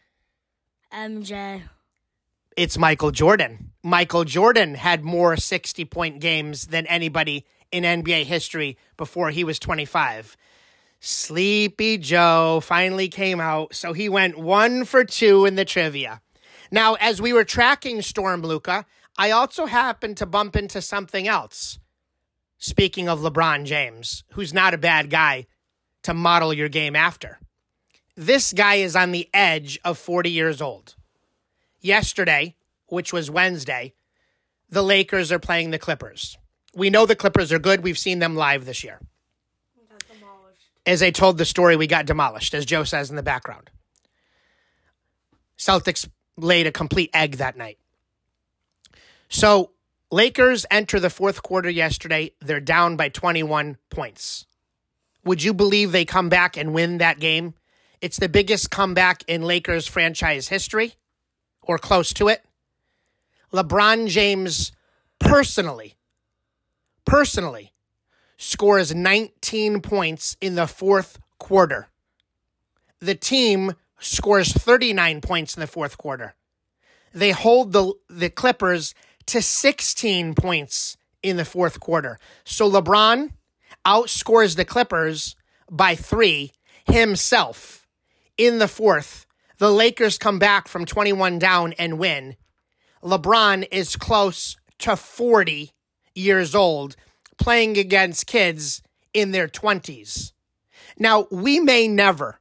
MJ. 0.92 1.62
It's 2.57 2.77
Michael 2.77 3.12
Jordan. 3.12 3.73
Michael 3.83 4.25
Jordan 4.25 4.75
had 4.75 5.05
more 5.05 5.37
60 5.38 5.87
point 5.87 6.21
games 6.21 6.67
than 6.67 6.87
anybody 6.87 7.47
in 7.71 7.85
NBA 7.85 8.25
history 8.25 8.77
before 8.99 9.31
he 9.31 9.43
was 9.43 9.59
25. 9.59 10.37
Sleepy 11.01 11.97
Joe 11.97 12.61
finally 12.62 13.09
came 13.09 13.41
out, 13.41 13.75
so 13.75 13.95
he 13.95 14.09
went 14.09 14.38
one 14.38 14.85
for 14.85 15.03
two 15.03 15.47
in 15.47 15.55
the 15.55 15.65
trivia. 15.65 16.21
Now, 16.71 16.95
as 16.95 17.23
we 17.23 17.33
were 17.33 17.45
tracking 17.45 18.03
Storm 18.03 18.43
Luka, 18.43 18.85
I 19.17 19.31
also 19.31 19.65
happened 19.65 20.19
to 20.19 20.27
bump 20.27 20.55
into 20.55 20.83
something 20.83 21.27
else. 21.27 21.79
Speaking 22.59 23.09
of 23.09 23.21
LeBron 23.21 23.65
James, 23.65 24.25
who's 24.33 24.53
not 24.53 24.75
a 24.75 24.79
bad 24.79 25.09
guy 25.09 25.47
to 26.03 26.12
model 26.12 26.53
your 26.53 26.69
game 26.69 26.97
after. 26.97 27.41
This 28.15 28.53
guy 28.53 28.77
is 28.77 28.95
on 28.95 29.12
the 29.12 29.29
edge 29.33 29.81
of 29.85 29.97
40 29.97 30.31
years 30.31 30.61
old. 30.61 30.97
Yesterday, 31.83 32.57
which 32.87 33.12
was 33.12 33.31
Wednesday, 33.31 33.95
the 34.68 34.83
Lakers 34.83 35.31
are 35.31 35.38
playing 35.38 35.71
the 35.71 35.79
Clippers. 35.79 36.38
We 36.75 36.88
know 36.88 37.05
the 37.05 37.16
Clippers 37.16 37.53
are 37.53 37.59
good. 37.59 37.83
We've 37.83 37.99
seen 37.99 38.18
them 38.18 38.35
live 38.35 38.64
this 38.64 38.83
year. 38.83 39.01
As 40.87 41.03
I 41.03 41.11
told 41.11 41.38
the 41.38 41.45
story, 41.45 41.77
we 41.77 41.87
got 41.87 42.07
demolished, 42.07 42.55
as 42.55 42.64
Joe 42.64 42.85
says 42.85 43.11
in 43.11 43.16
the 43.16 43.23
background. 43.23 43.71
Celtics 45.59 46.09
laid 46.37 46.66
a 46.66 46.73
complete 46.73 47.11
egg 47.14 47.37
that 47.37 47.57
night. 47.57 47.79
So, 49.29 49.71
Lakers 50.11 50.66
enter 50.71 50.99
the 50.99 51.09
fourth 51.09 51.42
quarter 51.42 51.71
yesterday. 51.71 52.33
They're 52.40 52.61
down 52.61 52.97
by 52.97 53.09
21 53.09 53.79
points. 53.90 54.47
Would 55.25 55.42
you 55.42 55.55
believe 55.55 55.92
they 55.92 56.05
come 56.05 56.29
back 56.29 56.57
and 56.57 56.75
win 56.75 56.99
that 56.99 57.21
game? 57.21 57.55
It's 58.01 58.18
the 58.18 58.29
biggest 58.29 58.71
comeback 58.71 59.23
in 59.29 59.42
Lakers 59.42 59.87
franchise 59.87 60.49
history, 60.49 60.95
or 61.62 61.79
close 61.79 62.12
to 62.14 62.29
it. 62.29 62.44
LeBron 63.53 64.09
James 64.09 64.72
personally, 65.18 65.96
personally 67.05 67.72
scores 68.37 68.94
19 68.94 69.81
points 69.81 70.37
in 70.40 70.55
the 70.55 70.66
fourth 70.66 71.18
quarter. 71.38 71.88
The 73.01 73.14
team 73.14 73.75
scores 73.98 74.53
39 74.53 75.20
points 75.20 75.57
in 75.57 75.61
the 75.61 75.66
fourth 75.66 75.96
quarter. 75.98 76.35
They 77.12 77.31
hold 77.31 77.72
the 77.72 77.92
the 78.09 78.31
Clippers 78.31 78.94
to 79.27 79.42
16 79.42 80.35
points 80.35 80.96
in 81.22 81.37
the 81.37 81.44
fourth 81.44 81.79
quarter. 81.79 82.18
So 82.44 82.70
LeBron 82.70 83.31
outscores 83.87 84.57
the 84.57 84.64
Clippers 84.64 85.37
by 85.70 85.94
3 85.94 86.53
himself 86.87 87.87
in 88.37 88.59
the 88.59 88.68
fourth. 88.68 89.27
The 89.62 89.70
Lakers 89.70 90.18
come 90.18 90.40
back 90.40 90.66
from 90.66 90.87
21 90.87 91.38
down 91.38 91.72
and 91.75 91.96
win. 91.96 92.35
LeBron 93.01 93.64
is 93.70 93.94
close 93.94 94.57
to 94.81 94.96
40 94.96 95.70
years 96.16 96.57
old 96.57 96.96
playing 97.38 97.79
against 97.79 98.27
kids 98.27 98.83
in 99.14 99.31
their 99.31 99.46
20s. 99.46 100.33
Now, 100.98 101.29
we 101.31 101.61
may 101.61 101.87
never 101.87 102.40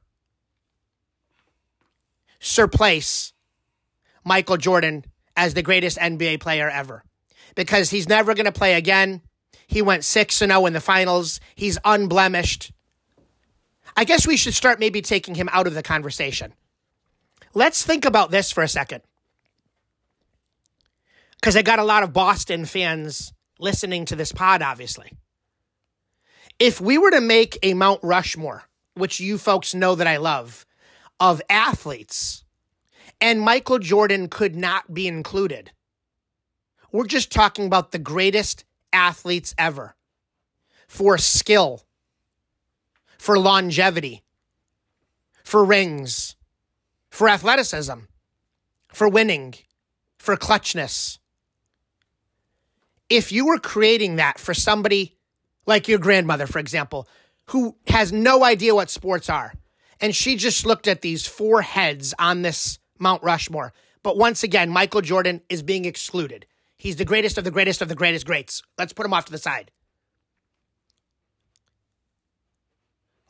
surplace 2.40 3.32
Michael 4.24 4.56
Jordan 4.56 5.04
as 5.36 5.54
the 5.54 5.62
greatest 5.62 5.98
NBA 5.98 6.40
player 6.40 6.68
ever 6.68 7.04
because 7.54 7.90
he's 7.90 8.08
never 8.08 8.34
going 8.34 8.46
to 8.46 8.50
play 8.50 8.74
again. 8.74 9.22
He 9.68 9.80
went 9.80 10.02
6 10.02 10.34
0 10.34 10.66
in 10.66 10.72
the 10.72 10.80
finals. 10.80 11.38
He's 11.54 11.78
unblemished. 11.84 12.72
I 13.96 14.02
guess 14.02 14.26
we 14.26 14.36
should 14.36 14.54
start 14.54 14.80
maybe 14.80 15.02
taking 15.02 15.36
him 15.36 15.48
out 15.52 15.68
of 15.68 15.74
the 15.74 15.84
conversation. 15.84 16.54
Let's 17.54 17.84
think 17.84 18.04
about 18.04 18.30
this 18.30 18.50
for 18.50 18.62
a 18.62 18.68
second. 18.68 19.02
Because 21.34 21.56
I 21.56 21.62
got 21.62 21.78
a 21.78 21.84
lot 21.84 22.02
of 22.02 22.12
Boston 22.12 22.64
fans 22.64 23.32
listening 23.58 24.04
to 24.06 24.16
this 24.16 24.32
pod, 24.32 24.62
obviously. 24.62 25.12
If 26.58 26.80
we 26.80 26.98
were 26.98 27.10
to 27.10 27.20
make 27.20 27.58
a 27.62 27.74
Mount 27.74 28.00
Rushmore, 28.02 28.64
which 28.94 29.20
you 29.20 29.38
folks 29.38 29.74
know 29.74 29.94
that 29.94 30.06
I 30.06 30.18
love, 30.18 30.64
of 31.18 31.42
athletes, 31.50 32.44
and 33.20 33.40
Michael 33.40 33.78
Jordan 33.78 34.28
could 34.28 34.54
not 34.54 34.92
be 34.94 35.06
included, 35.06 35.72
we're 36.92 37.06
just 37.06 37.32
talking 37.32 37.66
about 37.66 37.90
the 37.90 37.98
greatest 37.98 38.64
athletes 38.92 39.54
ever 39.58 39.96
for 40.86 41.16
skill, 41.18 41.82
for 43.18 43.38
longevity, 43.38 44.22
for 45.42 45.64
rings, 45.64 46.36
for 47.12 47.28
athleticism, 47.28 47.92
for 48.92 49.06
winning, 49.06 49.54
for 50.16 50.34
clutchness. 50.34 51.18
If 53.10 53.30
you 53.30 53.46
were 53.46 53.58
creating 53.58 54.16
that 54.16 54.40
for 54.40 54.54
somebody 54.54 55.18
like 55.66 55.88
your 55.88 55.98
grandmother, 55.98 56.46
for 56.46 56.58
example, 56.58 57.06
who 57.48 57.76
has 57.86 58.12
no 58.12 58.42
idea 58.42 58.74
what 58.74 58.88
sports 58.88 59.28
are, 59.28 59.52
and 60.00 60.16
she 60.16 60.36
just 60.36 60.64
looked 60.64 60.88
at 60.88 61.02
these 61.02 61.26
four 61.26 61.60
heads 61.60 62.14
on 62.18 62.40
this 62.40 62.78
Mount 62.98 63.22
Rushmore. 63.22 63.74
But 64.02 64.16
once 64.16 64.42
again, 64.42 64.70
Michael 64.70 65.02
Jordan 65.02 65.42
is 65.50 65.62
being 65.62 65.84
excluded. 65.84 66.46
He's 66.78 66.96
the 66.96 67.04
greatest 67.04 67.36
of 67.36 67.44
the 67.44 67.50
greatest 67.50 67.82
of 67.82 67.90
the 67.90 67.94
greatest 67.94 68.24
greats. 68.24 68.62
Let's 68.78 68.94
put 68.94 69.04
him 69.04 69.12
off 69.12 69.26
to 69.26 69.32
the 69.32 69.38
side. 69.38 69.70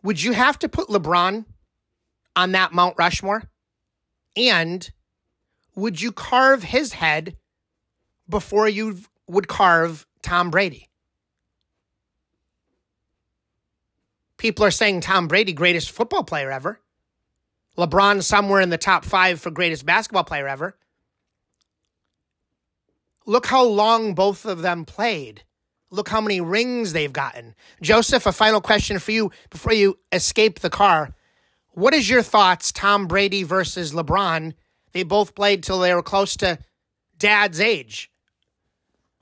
Would 0.04 0.22
you 0.22 0.32
have 0.32 0.58
to 0.60 0.68
put 0.68 0.88
LeBron 0.88 1.46
on 2.36 2.52
that 2.52 2.72
Mount 2.72 2.94
Rushmore? 2.96 3.50
And 4.36 4.90
would 5.74 6.00
you 6.00 6.12
carve 6.12 6.62
his 6.62 6.94
head 6.94 7.36
before 8.28 8.68
you 8.68 9.00
would 9.26 9.48
carve 9.48 10.06
Tom 10.22 10.50
Brady? 10.50 10.88
People 14.38 14.64
are 14.64 14.70
saying 14.70 15.02
Tom 15.02 15.28
Brady, 15.28 15.52
greatest 15.52 15.90
football 15.90 16.24
player 16.24 16.50
ever. 16.50 16.80
LeBron, 17.78 18.22
somewhere 18.22 18.60
in 18.60 18.70
the 18.70 18.78
top 18.78 19.04
five 19.04 19.40
for 19.40 19.50
greatest 19.50 19.86
basketball 19.86 20.24
player 20.24 20.48
ever. 20.48 20.76
Look 23.24 23.46
how 23.46 23.64
long 23.64 24.14
both 24.14 24.44
of 24.44 24.62
them 24.62 24.84
played. 24.84 25.44
Look 25.90 26.08
how 26.08 26.20
many 26.20 26.40
rings 26.40 26.92
they've 26.92 27.12
gotten. 27.12 27.54
Joseph, 27.80 28.26
a 28.26 28.32
final 28.32 28.60
question 28.60 28.98
for 28.98 29.12
you 29.12 29.30
before 29.50 29.74
you 29.74 29.98
escape 30.10 30.60
the 30.60 30.70
car. 30.70 31.14
What 31.72 31.94
is 31.94 32.08
your 32.08 32.22
thoughts, 32.22 32.70
Tom 32.70 33.06
Brady 33.06 33.42
versus 33.42 33.92
LeBron? 33.92 34.54
They 34.92 35.02
both 35.02 35.34
played 35.34 35.62
till 35.62 35.78
they 35.80 35.94
were 35.94 36.02
close 36.02 36.36
to 36.38 36.58
dad's 37.18 37.60
age. 37.60 38.10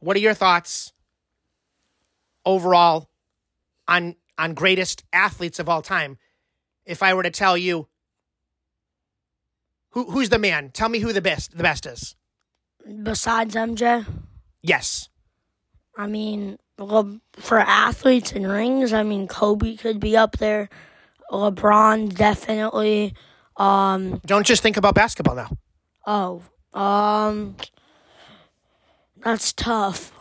What 0.01 0.17
are 0.17 0.21
your 0.21 0.35
thoughts 0.35 0.93
overall 2.45 3.09
on 3.87 4.17
on 4.37 4.55
greatest 4.55 5.05
athletes 5.13 5.59
of 5.59 5.69
all 5.69 5.83
time? 5.83 6.19
If 6.85 7.03
I 7.03 7.15
were 7.15 7.23
to 7.23 7.31
tell 7.31 7.57
you 7.57 7.87
who 9.91 10.11
who's 10.11 10.31
the 10.31 10.39
man, 10.39 10.71
tell 10.71 10.89
me 10.89 10.99
who 10.99 11.13
the 11.13 11.23
best 11.23 11.57
the 11.57 11.63
best 11.63 11.87
is. 11.87 12.17
Besides 13.03 13.55
MJ, 13.55 14.07
Yes. 14.63 15.09
I 15.97 16.07
mean, 16.07 16.59
for 16.79 17.59
athletes 17.59 18.33
and 18.33 18.51
rings, 18.51 18.93
I 18.93 19.03
mean, 19.03 19.27
Kobe 19.29 19.77
could 19.77 20.01
be 20.01 20.17
up 20.17 20.39
there. 20.39 20.69
LeBron 21.31 22.15
definitely. 22.15 23.15
Um, 23.57 24.21
Don't 24.27 24.47
just 24.47 24.63
think 24.63 24.77
about 24.77 24.95
basketball 24.95 25.35
now. 25.35 25.51
oh, 26.07 26.43
um, 26.79 27.57
that's 29.23 29.53
tough. 29.53 30.13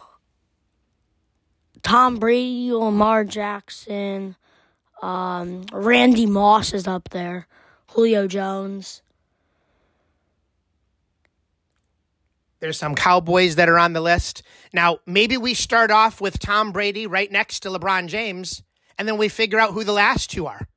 Tom 1.82 2.18
Brady, 2.18 2.72
Lamar 2.74 3.24
Jackson, 3.24 4.36
um, 5.02 5.66
Randy 5.72 6.26
Moss 6.26 6.74
is 6.74 6.88
up 6.88 7.10
there. 7.10 7.48
Julio 7.92 8.28
Jones. 8.28 9.02
There's 12.60 12.78
some 12.78 12.94
Cowboys 12.94 13.56
that 13.56 13.70
are 13.70 13.80
on 13.80 13.94
the 13.94 14.02
list. 14.02 14.44
Now, 14.74 15.00
maybe 15.06 15.38
we 15.38 15.54
start 15.54 15.92
off 15.92 16.20
with 16.20 16.40
Tom 16.40 16.74
Brady 16.74 17.08
right 17.08 17.32
next 17.32 17.62
to 17.62 17.70
LeBron 17.70 18.08
James, 18.08 18.64
and 18.98 19.08
then 19.08 19.18
we 19.18 19.30
figure 19.30 19.60
out 19.60 19.72
who 19.72 19.86
the 19.86 19.94
last 19.94 20.30
two 20.30 20.46
are. 20.46 20.68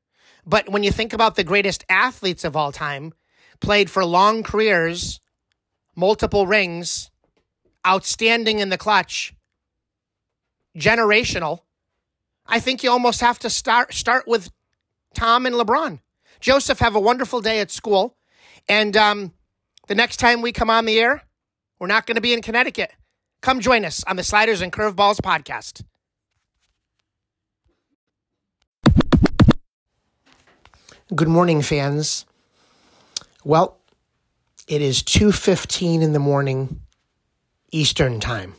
But 0.45 0.69
when 0.69 0.83
you 0.83 0.91
think 0.91 1.13
about 1.13 1.37
the 1.37 1.45
greatest 1.45 1.85
athletes 1.89 2.45
of 2.45 2.57
all 2.57 2.73
time, 2.73 3.13
played 3.61 3.91
for 3.91 4.05
long 4.05 4.43
careers, 4.43 5.21
multiple 5.95 6.47
rings, 6.47 7.11
outstanding 7.87 8.59
in 8.59 8.69
the 8.69 8.79
clutch, 8.79 9.35
generational, 10.77 11.61
I 12.47 12.59
think 12.59 12.83
you 12.83 12.91
almost 12.91 13.21
have 13.21 13.39
to 13.41 13.51
start 13.51 13.95
start 13.95 14.27
with 14.27 14.51
Tom 15.15 15.47
and 15.47 15.55
LeBron. 15.55 16.01
Joseph, 16.41 16.81
have 16.81 16.97
a 16.97 17.01
wonderful 17.01 17.41
day 17.41 17.61
at 17.61 17.71
school. 17.71 18.17
And 18.69 18.97
um, 18.97 19.33
the 19.87 19.95
next 19.95 20.17
time 20.17 20.43
we 20.43 20.53
come 20.53 20.71
on 20.71 20.87
the 20.87 20.99
air, 20.99 21.23
we're 21.79 21.87
not 21.87 22.07
going 22.07 22.17
to 22.17 22.21
be 22.21 22.33
in 22.33 22.43
Connecticut. 22.43 22.93
Come 23.43 23.61
join 23.61 23.85
us 23.85 24.03
on 24.05 24.17
the 24.17 24.25
Sliders 24.25 24.61
and 24.61 24.73
Curveballs 24.73 25.21
podcast. 25.21 25.85
Good 31.11 31.29
morning, 31.29 31.63
fans. 31.63 32.25
Well, 33.45 33.79
it 34.67 34.81
is 34.81 35.03
2:15 35.03 36.03
in 36.03 36.13
the 36.13 36.19
morning 36.19 36.81
Eastern 37.71 38.21
Time. 38.21 38.55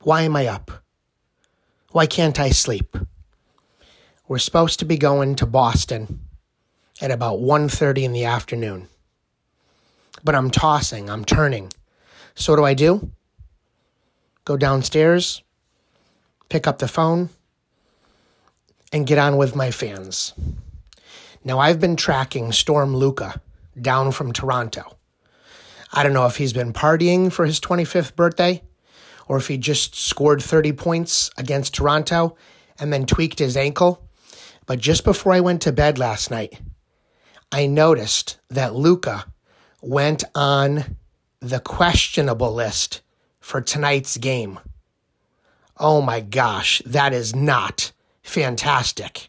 Why 0.00 0.22
am 0.22 0.36
I 0.36 0.46
up? 0.46 0.70
Why 1.90 2.06
can't 2.06 2.40
I 2.40 2.50
sleep? 2.50 2.96
We're 4.26 4.38
supposed 4.38 4.78
to 4.78 4.84
be 4.84 4.96
going 4.96 5.34
to 5.36 5.46
Boston 5.46 6.20
at 7.00 7.10
about 7.10 7.40
1:30 7.40 8.04
in 8.04 8.12
the 8.12 8.24
afternoon 8.24 8.88
but 10.24 10.34
I'm 10.34 10.50
tossing, 10.50 11.10
I'm 11.10 11.24
turning. 11.24 11.72
So 12.34 12.52
what 12.52 12.58
do 12.58 12.64
I 12.64 12.74
do? 12.74 13.10
Go 14.44 14.56
downstairs, 14.56 15.42
pick 16.48 16.66
up 16.66 16.78
the 16.78 16.88
phone, 16.88 17.30
and 18.92 19.06
get 19.06 19.18
on 19.18 19.36
with 19.36 19.56
my 19.56 19.70
fans. 19.70 20.32
Now, 21.44 21.58
I've 21.58 21.80
been 21.80 21.96
tracking 21.96 22.52
Storm 22.52 22.94
Luka 22.94 23.40
down 23.80 24.12
from 24.12 24.32
Toronto. 24.32 24.96
I 25.92 26.02
don't 26.02 26.12
know 26.12 26.26
if 26.26 26.36
he's 26.36 26.52
been 26.52 26.72
partying 26.72 27.32
for 27.32 27.44
his 27.44 27.58
25th 27.58 28.14
birthday 28.14 28.62
or 29.26 29.38
if 29.38 29.48
he 29.48 29.58
just 29.58 29.96
scored 29.96 30.40
30 30.40 30.72
points 30.72 31.30
against 31.36 31.74
Toronto 31.74 32.36
and 32.78 32.92
then 32.92 33.06
tweaked 33.06 33.40
his 33.40 33.56
ankle. 33.56 34.08
But 34.66 34.78
just 34.78 35.04
before 35.04 35.32
I 35.32 35.40
went 35.40 35.62
to 35.62 35.72
bed 35.72 35.98
last 35.98 36.30
night, 36.30 36.60
I 37.50 37.66
noticed 37.66 38.38
that 38.48 38.74
Luka 38.74 39.26
went 39.80 40.22
on 40.34 40.96
the 41.40 41.58
questionable 41.58 42.54
list 42.54 43.02
for 43.40 43.60
tonight's 43.60 44.16
game. 44.16 44.60
Oh 45.76 46.00
my 46.00 46.20
gosh, 46.20 46.80
that 46.86 47.12
is 47.12 47.34
not 47.34 47.90
fantastic. 48.22 49.28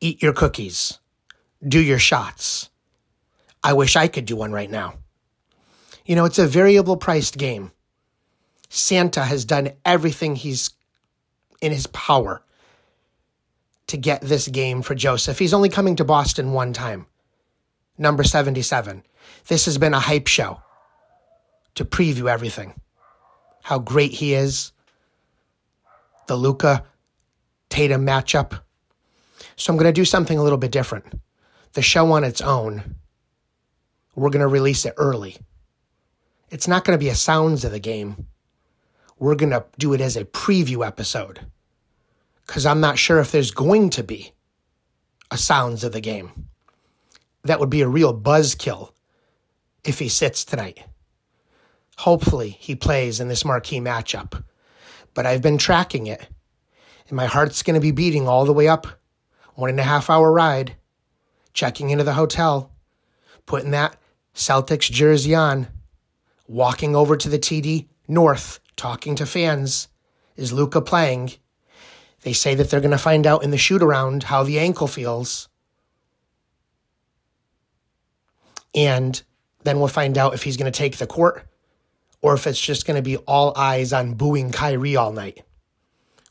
Eat 0.00 0.22
your 0.22 0.32
cookies. 0.32 0.99
Do 1.66 1.80
your 1.80 1.98
shots. 1.98 2.70
I 3.62 3.74
wish 3.74 3.96
I 3.96 4.08
could 4.08 4.24
do 4.24 4.36
one 4.36 4.52
right 4.52 4.70
now. 4.70 4.94
You 6.06 6.16
know, 6.16 6.24
it's 6.24 6.38
a 6.38 6.46
variable 6.46 6.96
priced 6.96 7.36
game. 7.36 7.72
Santa 8.68 9.24
has 9.24 9.44
done 9.44 9.72
everything 9.84 10.36
he's 10.36 10.70
in 11.60 11.72
his 11.72 11.86
power 11.88 12.42
to 13.88 13.96
get 13.96 14.22
this 14.22 14.48
game 14.48 14.82
for 14.82 14.94
Joseph. 14.94 15.38
He's 15.38 15.52
only 15.52 15.68
coming 15.68 15.96
to 15.96 16.04
Boston 16.04 16.52
one 16.52 16.72
time. 16.72 17.06
Number 17.98 18.24
77. 18.24 19.02
This 19.48 19.66
has 19.66 19.76
been 19.76 19.92
a 19.92 20.00
hype 20.00 20.28
show 20.28 20.62
to 21.74 21.84
preview 21.84 22.30
everything. 22.30 22.80
How 23.62 23.78
great 23.78 24.12
he 24.12 24.34
is. 24.34 24.72
The 26.28 26.36
Luka 26.36 26.84
Tatum 27.68 28.06
matchup. 28.06 28.60
So 29.56 29.72
I'm 29.72 29.76
going 29.76 29.92
to 29.92 29.92
do 29.92 30.04
something 30.04 30.38
a 30.38 30.42
little 30.42 30.58
bit 30.58 30.72
different. 30.72 31.04
The 31.72 31.82
show 31.82 32.10
on 32.12 32.24
its 32.24 32.40
own, 32.40 32.96
we're 34.14 34.30
going 34.30 34.40
to 34.40 34.48
release 34.48 34.84
it 34.84 34.94
early. 34.96 35.36
It's 36.50 36.66
not 36.66 36.84
going 36.84 36.98
to 36.98 37.02
be 37.02 37.10
a 37.10 37.14
sounds 37.14 37.64
of 37.64 37.70
the 37.70 37.78
game. 37.78 38.26
We're 39.18 39.36
going 39.36 39.50
to 39.50 39.64
do 39.78 39.92
it 39.92 40.00
as 40.00 40.16
a 40.16 40.24
preview 40.24 40.84
episode 40.84 41.40
because 42.46 42.66
I'm 42.66 42.80
not 42.80 42.98
sure 42.98 43.20
if 43.20 43.30
there's 43.30 43.52
going 43.52 43.90
to 43.90 44.02
be 44.02 44.32
a 45.30 45.38
sounds 45.38 45.84
of 45.84 45.92
the 45.92 46.00
game. 46.00 46.48
That 47.44 47.60
would 47.60 47.70
be 47.70 47.82
a 47.82 47.88
real 47.88 48.18
buzzkill 48.18 48.90
if 49.84 50.00
he 50.00 50.08
sits 50.08 50.44
tonight. 50.44 50.84
Hopefully, 51.98 52.50
he 52.58 52.74
plays 52.74 53.20
in 53.20 53.28
this 53.28 53.44
marquee 53.44 53.78
matchup. 53.78 54.42
But 55.14 55.26
I've 55.26 55.42
been 55.42 55.58
tracking 55.58 56.08
it, 56.08 56.26
and 57.08 57.16
my 57.16 57.26
heart's 57.26 57.62
going 57.62 57.74
to 57.74 57.80
be 57.80 57.92
beating 57.92 58.26
all 58.26 58.44
the 58.44 58.52
way 58.52 58.66
up. 58.66 58.86
One 59.54 59.70
and 59.70 59.78
a 59.78 59.84
half 59.84 60.10
hour 60.10 60.32
ride, 60.32 60.76
checking 61.52 61.90
into 61.90 62.04
the 62.04 62.14
hotel, 62.14 62.72
putting 63.46 63.70
that 63.72 63.96
Celtics 64.34 64.90
jersey 64.90 65.34
on, 65.34 65.66
walking 66.46 66.96
over 66.96 67.16
to 67.16 67.28
the 67.28 67.38
TD 67.38 67.86
North, 68.08 68.60
talking 68.76 69.14
to 69.16 69.26
fans. 69.26 69.88
Is 70.36 70.52
Luka 70.52 70.80
playing? 70.80 71.32
They 72.22 72.32
say 72.32 72.54
that 72.54 72.70
they're 72.70 72.80
going 72.80 72.90
to 72.90 72.98
find 72.98 73.26
out 73.26 73.42
in 73.42 73.50
the 73.50 73.58
shoot 73.58 73.82
around 73.82 74.24
how 74.24 74.42
the 74.42 74.58
ankle 74.58 74.86
feels. 74.86 75.48
And 78.74 79.22
then 79.64 79.78
we'll 79.78 79.88
find 79.88 80.16
out 80.16 80.34
if 80.34 80.42
he's 80.42 80.56
going 80.56 80.70
to 80.70 80.76
take 80.76 80.98
the 80.98 81.06
court 81.06 81.46
or 82.22 82.34
if 82.34 82.46
it's 82.46 82.60
just 82.60 82.86
going 82.86 82.96
to 82.96 83.02
be 83.02 83.16
all 83.18 83.52
eyes 83.56 83.92
on 83.92 84.14
booing 84.14 84.52
Kyrie 84.52 84.96
all 84.96 85.12
night. 85.12 85.42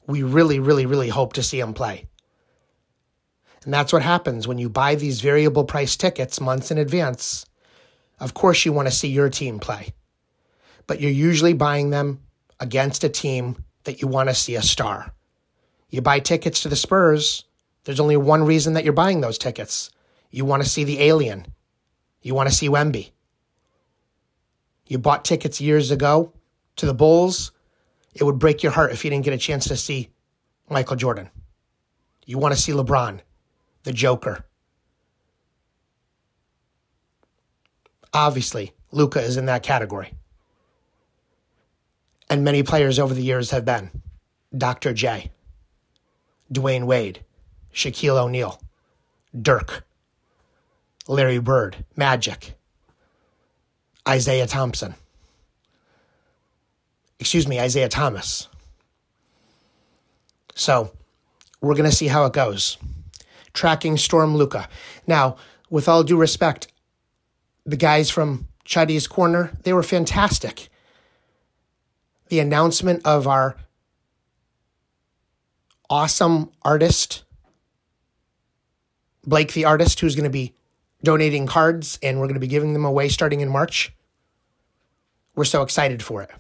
We 0.07 0.23
really, 0.23 0.59
really, 0.59 0.85
really 0.85 1.09
hope 1.09 1.33
to 1.33 1.43
see 1.43 1.59
him 1.59 1.73
play. 1.73 2.07
And 3.63 3.73
that's 3.73 3.91
what 3.91 4.01
happens 4.01 4.47
when 4.47 4.57
you 4.57 4.69
buy 4.69 4.95
these 4.95 5.21
variable 5.21 5.65
price 5.65 5.97
tickets 5.97 6.39
months 6.39 6.71
in 6.71 6.77
advance. 6.77 7.45
Of 8.19 8.33
course, 8.33 8.65
you 8.65 8.73
want 8.73 8.87
to 8.87 8.93
see 8.93 9.09
your 9.09 9.29
team 9.29 9.59
play, 9.59 9.93
but 10.87 11.01
you're 11.01 11.11
usually 11.11 11.53
buying 11.53 11.89
them 11.89 12.21
against 12.59 13.03
a 13.03 13.09
team 13.09 13.63
that 13.83 14.01
you 14.01 14.07
want 14.07 14.29
to 14.29 14.35
see 14.35 14.55
a 14.55 14.61
star. 14.61 15.13
You 15.89 16.01
buy 16.01 16.19
tickets 16.19 16.61
to 16.61 16.69
the 16.69 16.75
Spurs, 16.75 17.45
there's 17.83 17.99
only 17.99 18.17
one 18.17 18.43
reason 18.45 18.73
that 18.73 18.83
you're 18.83 18.93
buying 18.93 19.21
those 19.21 19.37
tickets. 19.37 19.89
You 20.29 20.45
want 20.45 20.63
to 20.63 20.69
see 20.69 20.83
the 20.83 21.01
alien. 21.01 21.47
You 22.21 22.35
want 22.35 22.49
to 22.49 22.55
see 22.55 22.69
Wemby. 22.69 23.11
You 24.85 24.99
bought 24.99 25.25
tickets 25.25 25.61
years 25.61 25.91
ago 25.91 26.33
to 26.75 26.85
the 26.85 26.93
Bulls. 26.93 27.51
It 28.13 28.23
would 28.23 28.39
break 28.39 28.61
your 28.61 28.71
heart 28.71 28.91
if 28.91 29.03
you 29.03 29.09
didn't 29.09 29.25
get 29.25 29.33
a 29.33 29.37
chance 29.37 29.67
to 29.69 29.77
see 29.77 30.09
Michael 30.69 30.97
Jordan. 30.97 31.29
You 32.25 32.37
want 32.37 32.53
to 32.53 32.61
see 32.61 32.73
LeBron, 32.73 33.21
the 33.83 33.93
Joker. 33.93 34.45
Obviously, 38.13 38.73
Luka 38.91 39.21
is 39.21 39.37
in 39.37 39.45
that 39.45 39.63
category. 39.63 40.13
And 42.29 42.43
many 42.43 42.63
players 42.63 42.99
over 42.99 43.13
the 43.13 43.23
years 43.23 43.51
have 43.51 43.65
been. 43.65 43.89
Dr. 44.55 44.93
J. 44.93 45.31
Dwyane 46.51 46.85
Wade, 46.85 47.23
Shaquille 47.73 48.17
O'Neal, 48.17 48.59
Dirk, 49.39 49.85
Larry 51.07 51.39
Bird, 51.39 51.85
Magic, 51.95 52.55
Isaiah 54.07 54.47
Thompson. 54.47 54.95
Excuse 57.19 57.47
me, 57.47 57.59
Isaiah 57.59 57.89
Thomas. 57.89 58.47
So 60.55 60.91
we're 61.61 61.75
going 61.75 61.89
to 61.89 61.95
see 61.95 62.07
how 62.07 62.25
it 62.25 62.33
goes. 62.33 62.77
Tracking 63.59 63.97
Storm 63.97 64.37
Luka. 64.37 64.69
Now, 65.05 65.35
with 65.69 65.89
all 65.89 66.05
due 66.05 66.15
respect, 66.15 66.71
the 67.65 67.75
guys 67.75 68.09
from 68.09 68.47
Chuddy's 68.63 69.05
Corner, 69.05 69.51
they 69.63 69.73
were 69.73 69.83
fantastic. 69.83 70.69
The 72.29 72.39
announcement 72.39 73.05
of 73.05 73.27
our 73.27 73.57
awesome 75.89 76.51
artist, 76.61 77.23
Blake 79.27 79.51
the 79.51 79.65
artist, 79.65 79.99
who's 79.99 80.15
going 80.15 80.23
to 80.23 80.29
be 80.29 80.53
donating 81.03 81.45
cards 81.45 81.99
and 82.01 82.17
we're 82.17 82.27
going 82.27 82.35
to 82.35 82.39
be 82.39 82.47
giving 82.47 82.71
them 82.71 82.85
away 82.85 83.09
starting 83.09 83.41
in 83.41 83.49
March. 83.49 83.93
We're 85.35 85.43
so 85.43 85.63
excited 85.63 86.01
for 86.01 86.21
it. 86.21 86.31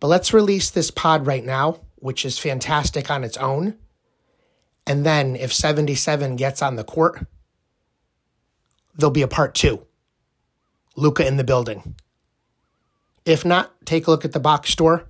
But 0.00 0.06
let's 0.06 0.32
release 0.32 0.70
this 0.70 0.90
pod 0.90 1.26
right 1.26 1.44
now, 1.44 1.80
which 1.96 2.24
is 2.24 2.38
fantastic 2.38 3.10
on 3.10 3.24
its 3.24 3.36
own. 3.36 3.76
And 4.86 5.06
then 5.06 5.36
if 5.36 5.52
77 5.52 6.36
gets 6.36 6.60
on 6.62 6.76
the 6.76 6.84
court, 6.84 7.24
there'll 8.96 9.10
be 9.10 9.22
a 9.22 9.28
part 9.28 9.54
two. 9.54 9.86
Luka 10.96 11.26
in 11.26 11.36
the 11.36 11.44
building. 11.44 11.94
If 13.24 13.44
not, 13.44 13.72
take 13.86 14.06
a 14.06 14.10
look 14.10 14.24
at 14.24 14.32
the 14.32 14.40
box 14.40 14.70
score 14.70 15.08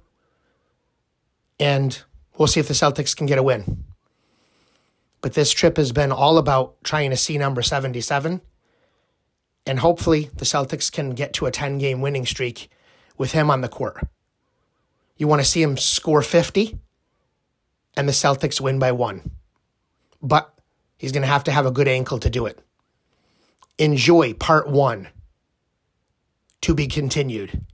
and 1.59 2.03
we'll 2.37 2.49
see 2.49 2.61
if 2.61 2.68
the 2.68 2.75
Celtics 2.75 3.16
can 3.16 3.27
get 3.27 3.39
a 3.39 3.43
win. 3.43 3.85
But 5.20 5.35
this 5.35 5.53
trip 5.53 5.77
has 5.77 5.93
been 5.93 6.12
all 6.12 6.37
about 6.37 6.83
trying 6.85 7.11
to 7.11 7.16
see 7.16 7.39
number 7.39 7.62
77. 7.62 8.41
And 9.64 9.79
hopefully 9.79 10.31
the 10.37 10.45
Celtics 10.45 10.91
can 10.91 11.11
get 11.11 11.33
to 11.35 11.47
a 11.47 11.51
10 11.51 11.79
game 11.79 12.01
winning 12.01 12.27
streak 12.27 12.68
with 13.16 13.33
him 13.33 13.51
on 13.51 13.61
the 13.61 13.68
court. 13.68 14.05
You 15.16 15.29
want 15.29 15.41
to 15.41 15.49
see 15.49 15.62
him 15.62 15.77
score 15.77 16.23
50 16.23 16.79
and 17.97 18.09
the 18.09 18.12
Celtics 18.12 18.61
win 18.61 18.79
by 18.79 18.93
one. 18.93 19.31
But 20.23 20.57
he's 20.97 21.12
going 21.12 21.23
to 21.23 21.29
have 21.29 21.45
to 21.45 21.53
have 21.53 21.66
a 21.66 21.70
good 21.70 21.89
ankle 21.89 22.18
to 22.20 22.31
do 22.31 22.47
it. 22.47 22.61
Enjoy 23.79 24.33
part 24.35 24.68
one 24.68 25.09
to 26.61 26.75
be 26.75 26.87
continued. 26.87 27.64